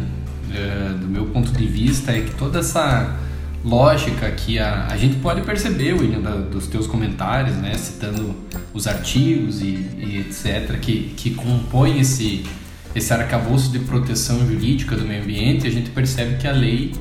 é, 0.55 0.95
do 0.95 1.07
meu 1.07 1.27
ponto 1.27 1.53
de 1.53 1.67
vista, 1.67 2.13
é 2.13 2.21
que 2.21 2.35
toda 2.35 2.61
essa 2.61 3.17
lógica 3.65 4.31
que 4.31 4.59
a, 4.59 4.87
a 4.91 4.97
gente 4.97 5.17
pode 5.17 5.43
perceber, 5.43 5.93
William, 5.93 6.21
da, 6.21 6.37
dos 6.37 6.67
teus 6.67 6.87
comentários, 6.87 7.57
né, 7.57 7.75
citando 7.75 8.35
os 8.73 8.87
artigos 8.87 9.61
e, 9.61 9.89
e 9.99 10.25
etc., 10.27 10.79
que, 10.81 11.15
que 11.17 11.31
compõem 11.31 12.01
esse, 12.01 12.45
esse 12.95 13.13
arcabouço 13.13 13.71
de 13.71 13.81
proteção 13.81 14.47
jurídica 14.47 14.97
do 14.97 15.05
meio 15.05 15.23
ambiente, 15.23 15.67
a 15.67 15.71
gente 15.71 15.91
percebe 15.91 16.37
que 16.37 16.47
a 16.47 16.53
lei 16.53 16.95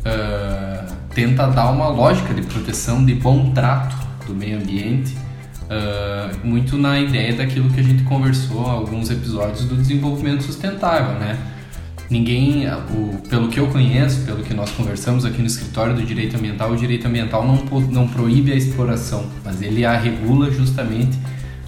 uh, 0.00 0.92
tenta 1.14 1.46
dar 1.46 1.70
uma 1.70 1.88
lógica 1.88 2.34
de 2.34 2.42
proteção, 2.42 3.04
de 3.04 3.14
bom 3.14 3.52
trato 3.52 3.96
do 4.26 4.34
meio 4.34 4.58
ambiente, 4.58 5.14
uh, 5.62 6.46
muito 6.46 6.76
na 6.76 7.00
ideia 7.00 7.34
daquilo 7.34 7.70
que 7.70 7.80
a 7.80 7.82
gente 7.82 8.02
conversou 8.04 8.66
alguns 8.66 9.10
episódios 9.10 9.64
do 9.64 9.76
desenvolvimento 9.76 10.42
sustentável, 10.42 11.18
né? 11.18 11.38
Ninguém, 12.10 12.66
o, 12.68 13.18
pelo 13.28 13.48
que 13.48 13.58
eu 13.58 13.68
conheço, 13.68 14.24
pelo 14.26 14.42
que 14.42 14.52
nós 14.52 14.70
conversamos 14.70 15.24
aqui 15.24 15.40
no 15.40 15.46
escritório 15.46 15.94
do 15.94 16.02
direito 16.02 16.36
ambiental, 16.36 16.70
o 16.70 16.76
direito 16.76 17.06
ambiental 17.06 17.46
não, 17.46 17.56
não 17.90 18.06
proíbe 18.06 18.52
a 18.52 18.56
exploração, 18.56 19.26
mas 19.44 19.62
ele 19.62 19.84
a 19.84 19.96
regula 19.96 20.50
justamente 20.50 21.18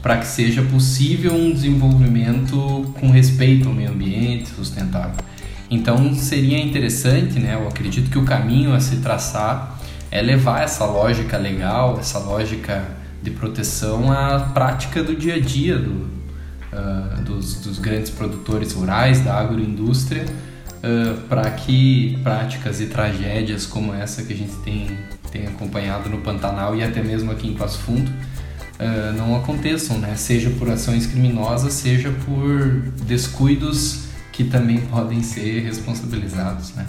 para 0.02 0.18
que 0.18 0.26
seja 0.26 0.62
possível 0.62 1.32
um 1.32 1.50
desenvolvimento 1.50 2.92
com 3.00 3.08
respeito 3.10 3.68
ao 3.68 3.74
meio 3.74 3.90
ambiente 3.90 4.50
sustentável. 4.50 5.16
Então 5.70 6.14
seria 6.14 6.58
interessante, 6.58 7.38
né? 7.38 7.54
Eu 7.54 7.66
acredito 7.66 8.10
que 8.10 8.18
o 8.18 8.24
caminho 8.24 8.74
a 8.74 8.80
se 8.80 8.96
traçar 8.96 9.80
é 10.10 10.20
levar 10.20 10.62
essa 10.62 10.84
lógica 10.84 11.38
legal, 11.38 11.98
essa 11.98 12.18
lógica 12.18 12.84
de 13.22 13.30
proteção 13.30 14.12
à 14.12 14.38
prática 14.40 15.02
do 15.02 15.16
dia 15.16 15.36
a 15.36 15.40
dia 15.40 15.78
do, 15.78 16.13
uh, 16.74 17.22
dos, 17.22 17.60
dos, 17.60 17.78
grandes 17.78 18.10
produtores 18.10 18.72
rurais, 18.72 19.20
da 19.20 19.38
agroindústria, 19.38 20.24
uh, 20.24 21.20
para 21.28 21.50
que 21.50 22.18
práticas 22.22 22.80
e 22.80 22.86
tragédias 22.86 23.66
como 23.66 23.94
essa 23.94 24.22
que 24.22 24.32
a 24.32 24.36
gente 24.36 24.54
tem, 24.56 24.98
tem 25.30 25.46
acompanhado 25.46 26.08
no 26.08 26.18
Pantanal 26.18 26.74
e 26.76 26.82
até 26.82 27.02
mesmo 27.02 27.30
aqui 27.30 27.48
em 27.48 27.54
Passo 27.54 27.78
Fundo 27.78 28.10
uh, 28.10 29.12
não 29.16 29.36
aconteçam, 29.36 29.98
né? 29.98 30.14
seja 30.16 30.50
por 30.50 30.68
ações 30.70 31.06
criminosas, 31.06 31.72
seja 31.72 32.10
por 32.24 32.82
descuidos 33.06 34.04
que 34.32 34.44
também 34.44 34.80
podem 34.80 35.22
ser 35.22 35.60
responsabilizados. 35.60 36.74
Né? 36.74 36.86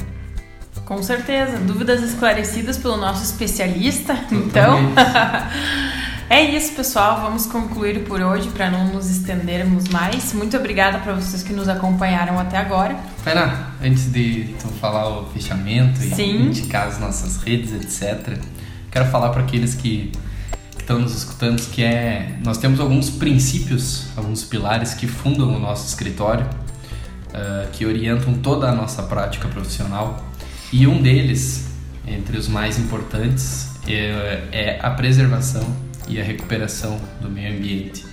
Com 0.86 1.02
certeza. 1.02 1.58
Dúvidas 1.58 2.02
esclarecidas 2.02 2.78
pelo 2.78 2.98
nosso 2.98 3.24
especialista, 3.24 4.18
então. 4.32 4.80
é 6.30 6.42
isso, 6.44 6.74
pessoal. 6.74 7.22
Vamos 7.22 7.46
concluir 7.46 8.04
por 8.04 8.20
hoje 8.20 8.50
para 8.50 8.70
não 8.72 8.94
nos 8.94 9.10
estendermos 9.10 9.88
mais. 9.90 10.34
Muito 10.34 10.58
obrigada 10.58 10.98
para 11.00 11.14
vocês 11.14 11.44
que 11.44 11.54
nos 11.54 11.70
acompanharam 11.70 12.40
até 12.40 12.58
agora. 12.58 12.96
Pera, 13.24 13.70
antes 13.82 14.12
de 14.12 14.56
tu 14.60 14.68
falar 14.80 15.08
o 15.08 15.28
fechamento 15.28 16.02
e 16.02 16.16
Sim. 16.16 16.48
indicar 16.48 16.88
as 16.88 17.00
nossas 17.00 17.38
redes, 17.38 17.74
etc., 17.74 18.40
quero 18.92 19.06
falar 19.06 19.30
para 19.30 19.44
aqueles 19.44 19.76
que 19.76 20.12
estão 20.80 21.00
nos 21.00 21.16
escutando 21.16 21.62
que 21.72 21.84
é 21.84 22.38
nós 22.44 22.58
temos 22.58 22.80
alguns 22.80 23.10
princípios, 23.10 24.08
alguns 24.16 24.44
pilares 24.44 24.94
que 24.94 25.08
fundam 25.08 25.56
o 25.56 25.60
nosso 25.60 25.88
escritório, 25.88 26.46
uh, 26.46 27.70
que 27.72 27.86
orientam 27.86 28.34
toda 28.36 28.70
a 28.70 28.72
nossa 28.72 29.04
prática 29.04 29.48
profissional. 29.48 30.26
E 30.74 30.88
um 30.88 31.02
deles, 31.02 31.68
entre 32.08 32.36
os 32.38 32.48
mais 32.48 32.80
importantes, 32.80 33.70
é, 33.88 34.44
é 34.52 34.80
a 34.82 34.90
preservação 34.90 35.85
e 36.08 36.20
a 36.20 36.24
recuperação 36.24 37.00
do 37.22 37.30
meio 37.30 37.56
ambiente. 37.56 38.06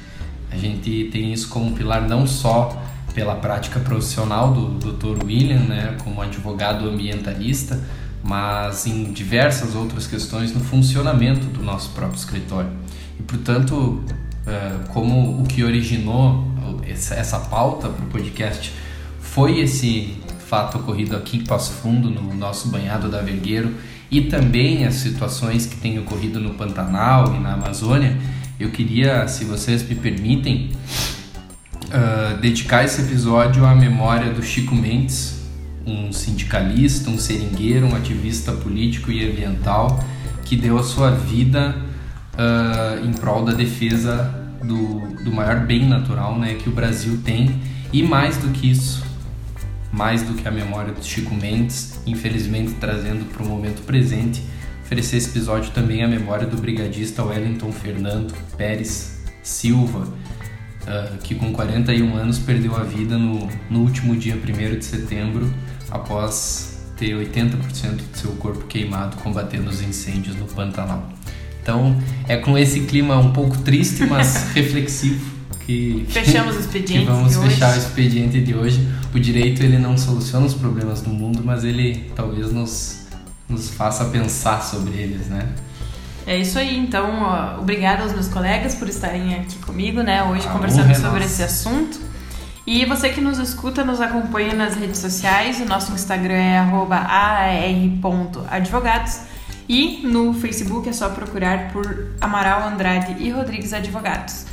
A 0.51 0.57
gente 0.57 1.09
tem 1.11 1.33
isso 1.33 1.49
como 1.49 1.75
pilar 1.75 2.07
não 2.09 2.27
só 2.27 2.83
pela 3.15 3.35
prática 3.37 3.81
profissional 3.81 4.53
do 4.53 4.93
Dr. 4.93 5.25
William, 5.25 5.61
né, 5.61 5.97
como 6.03 6.21
advogado 6.21 6.89
ambientalista, 6.89 7.81
mas 8.23 8.87
em 8.87 9.13
diversas 9.13 9.75
outras 9.75 10.07
questões 10.07 10.53
no 10.53 10.61
funcionamento 10.61 11.47
do 11.47 11.63
nosso 11.63 11.91
próprio 11.91 12.19
escritório. 12.19 12.71
E, 13.19 13.23
portanto, 13.23 14.03
é, 14.47 14.89
como 14.93 15.41
o 15.41 15.45
que 15.45 15.65
originou 15.65 16.51
essa 16.87 17.39
pauta 17.39 17.89
para 17.89 18.05
o 18.05 18.09
podcast 18.09 18.73
foi 19.21 19.61
esse 19.61 20.17
fato 20.47 20.79
ocorrido 20.79 21.17
aqui 21.17 21.39
em 21.39 21.45
Passo 21.45 21.73
Fundo, 21.73 22.11
no 22.11 22.35
nosso 22.35 22.69
banhado 22.69 23.09
da 23.09 23.21
Vergueiro, 23.21 23.75
e 24.13 24.21
também 24.21 24.85
as 24.85 24.97
situações 24.97 25.65
que 25.65 25.75
têm 25.77 25.99
ocorrido 25.99 26.39
no 26.39 26.53
Pantanal 26.53 27.35
e 27.35 27.41
na 27.41 27.55
Amazônia, 27.55 28.15
eu 28.61 28.71
queria, 28.71 29.27
se 29.27 29.47
vocês 29.47 29.83
me 29.89 29.95
permitem, 29.95 30.71
uh, 31.87 32.39
dedicar 32.39 32.85
esse 32.85 33.01
episódio 33.01 33.65
à 33.65 33.75
memória 33.75 34.31
do 34.31 34.43
Chico 34.43 34.75
Mendes, 34.75 35.41
um 35.87 36.13
sindicalista, 36.13 37.09
um 37.09 37.17
seringueiro, 37.17 37.87
um 37.87 37.97
ativista 37.97 38.53
político 38.53 39.11
e 39.11 39.27
ambiental 39.27 40.05
que 40.45 40.57
deu 40.57 40.79
a 40.79 40.83
sua 40.83 41.11
vida 41.11 41.75
uh, 42.35 43.07
em 43.07 43.13
prol 43.15 43.47
da 43.47 43.53
defesa 43.53 44.31
do, 44.63 45.01
do 45.25 45.33
maior 45.33 45.61
bem 45.61 45.89
natural 45.89 46.39
né, 46.39 46.55
que 46.55 46.69
o 46.69 46.73
Brasil 46.73 47.19
tem. 47.25 47.51
E 47.91 48.03
mais 48.03 48.37
do 48.37 48.51
que 48.51 48.71
isso, 48.71 49.02
mais 49.93 50.23
do 50.23 50.35
que 50.35 50.49
a 50.49 50.51
memória 50.51 50.93
do 50.93 51.05
Chico 51.05 51.35
Mendes, 51.35 52.01
infelizmente 52.07 52.73
trazendo 52.81 53.27
para 53.27 53.43
o 53.43 53.47
momento 53.47 53.83
presente, 53.83 54.43
oferecer 54.85 55.19
esse 55.19 55.29
episódio 55.29 55.71
também 55.73 56.03
a 56.03 56.09
memória 56.09 56.47
do 56.47 56.57
brigadista 56.57 57.23
Wellington 57.23 57.71
Fernando 57.71 58.35
Pérez 58.57 59.21
Silva, 59.43 60.01
uh, 60.01 61.19
que 61.23 61.35
com 61.35 61.53
41 61.53 62.17
anos 62.17 62.39
perdeu 62.39 62.75
a 62.75 62.83
vida 62.83 63.19
no, 63.19 63.49
no 63.69 63.81
último 63.81 64.17
dia 64.17 64.35
1 64.35 64.79
de 64.79 64.85
setembro, 64.85 65.53
após 65.91 66.81
ter 66.97 67.15
80% 67.15 67.97
do 67.97 68.17
seu 68.17 68.33
corpo 68.33 68.65
queimado 68.67 69.17
combatendo 69.19 69.69
os 69.69 69.83
incêndios 69.83 70.37
no 70.37 70.47
Pantanal. 70.47 71.11
Então 71.63 71.97
é 72.27 72.37
com 72.37 72.57
esse 72.57 72.81
clima 72.81 73.19
um 73.19 73.33
pouco 73.33 73.59
triste, 73.59 74.05
mas 74.07 74.53
reflexivo 74.55 75.32
que 75.67 76.07
fechamos 76.09 76.57
o 76.57 76.61
expediente. 76.61 77.07
Que 77.07 77.13
vamos 77.13 77.37
fechar 77.37 77.75
o 77.75 77.79
expediente 77.79 78.41
de 78.41 78.55
hoje. 78.55 78.89
O 79.15 79.19
direito 79.19 79.63
ele 79.63 79.79
não 79.79 79.97
soluciona 79.97 80.47
os 80.47 80.55
problemas 80.55 81.03
do 81.03 81.11
mundo, 81.11 81.43
mas 81.45 81.65
ele 81.65 82.11
talvez 82.15 82.53
nos, 82.53 83.07
nos 83.49 83.71
faça 83.71 84.07
pensar 84.07 84.63
sobre 84.63 84.95
eles, 84.95 85.27
né? 85.29 85.49
É 86.27 86.39
isso 86.39 86.59
aí, 86.59 86.79
então, 86.79 87.23
ó, 87.23 87.59
obrigada 87.61 88.05
aos 88.05 88.13
meus 88.13 88.29
colegas 88.29 88.77
por 88.77 88.89
estarem 88.89 89.35
aqui 89.35 89.59
comigo, 89.59 90.03
né, 90.03 90.23
hoje 90.23 90.47
ah, 90.49 90.53
conversando 90.53 90.95
sobre 90.95 91.21
nossa. 91.21 91.25
esse 91.25 91.43
assunto. 91.43 91.99
E 92.65 92.85
você 92.85 93.09
que 93.09 93.21
nos 93.21 93.39
escuta, 93.39 93.85
nos 93.85 94.01
acompanha 94.01 94.55
nas 94.55 94.77
redes 94.77 94.99
sociais, 94.99 95.61
o 95.61 95.65
nosso 95.65 95.93
Instagram 95.93 96.35
é 96.35 96.59
aar.advogados 97.99 99.23
e 99.69 100.07
no 100.07 100.33
Facebook 100.33 100.89
é 100.89 100.93
só 100.93 101.09
procurar 101.09 101.73
por 101.73 102.13
Amaral 102.21 102.69
Andrade 102.69 103.17
e 103.19 103.31
Rodrigues 103.31 103.73
Advogados. 103.73 104.47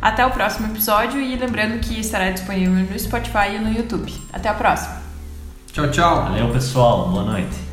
Até 0.00 0.24
o 0.24 0.30
próximo 0.30 0.68
episódio 0.68 1.20
e 1.20 1.36
lembrando 1.36 1.80
que 1.80 2.00
estará 2.00 2.30
disponível 2.30 2.74
no 2.74 2.98
Spotify 2.98 3.54
e 3.54 3.58
no 3.58 3.72
YouTube. 3.72 4.12
Até 4.32 4.48
a 4.48 4.54
próxima. 4.54 4.96
Tchau, 5.72 5.90
tchau. 5.90 6.22
Valeu, 6.24 6.50
pessoal. 6.50 7.08
Boa 7.08 7.24
noite. 7.24 7.65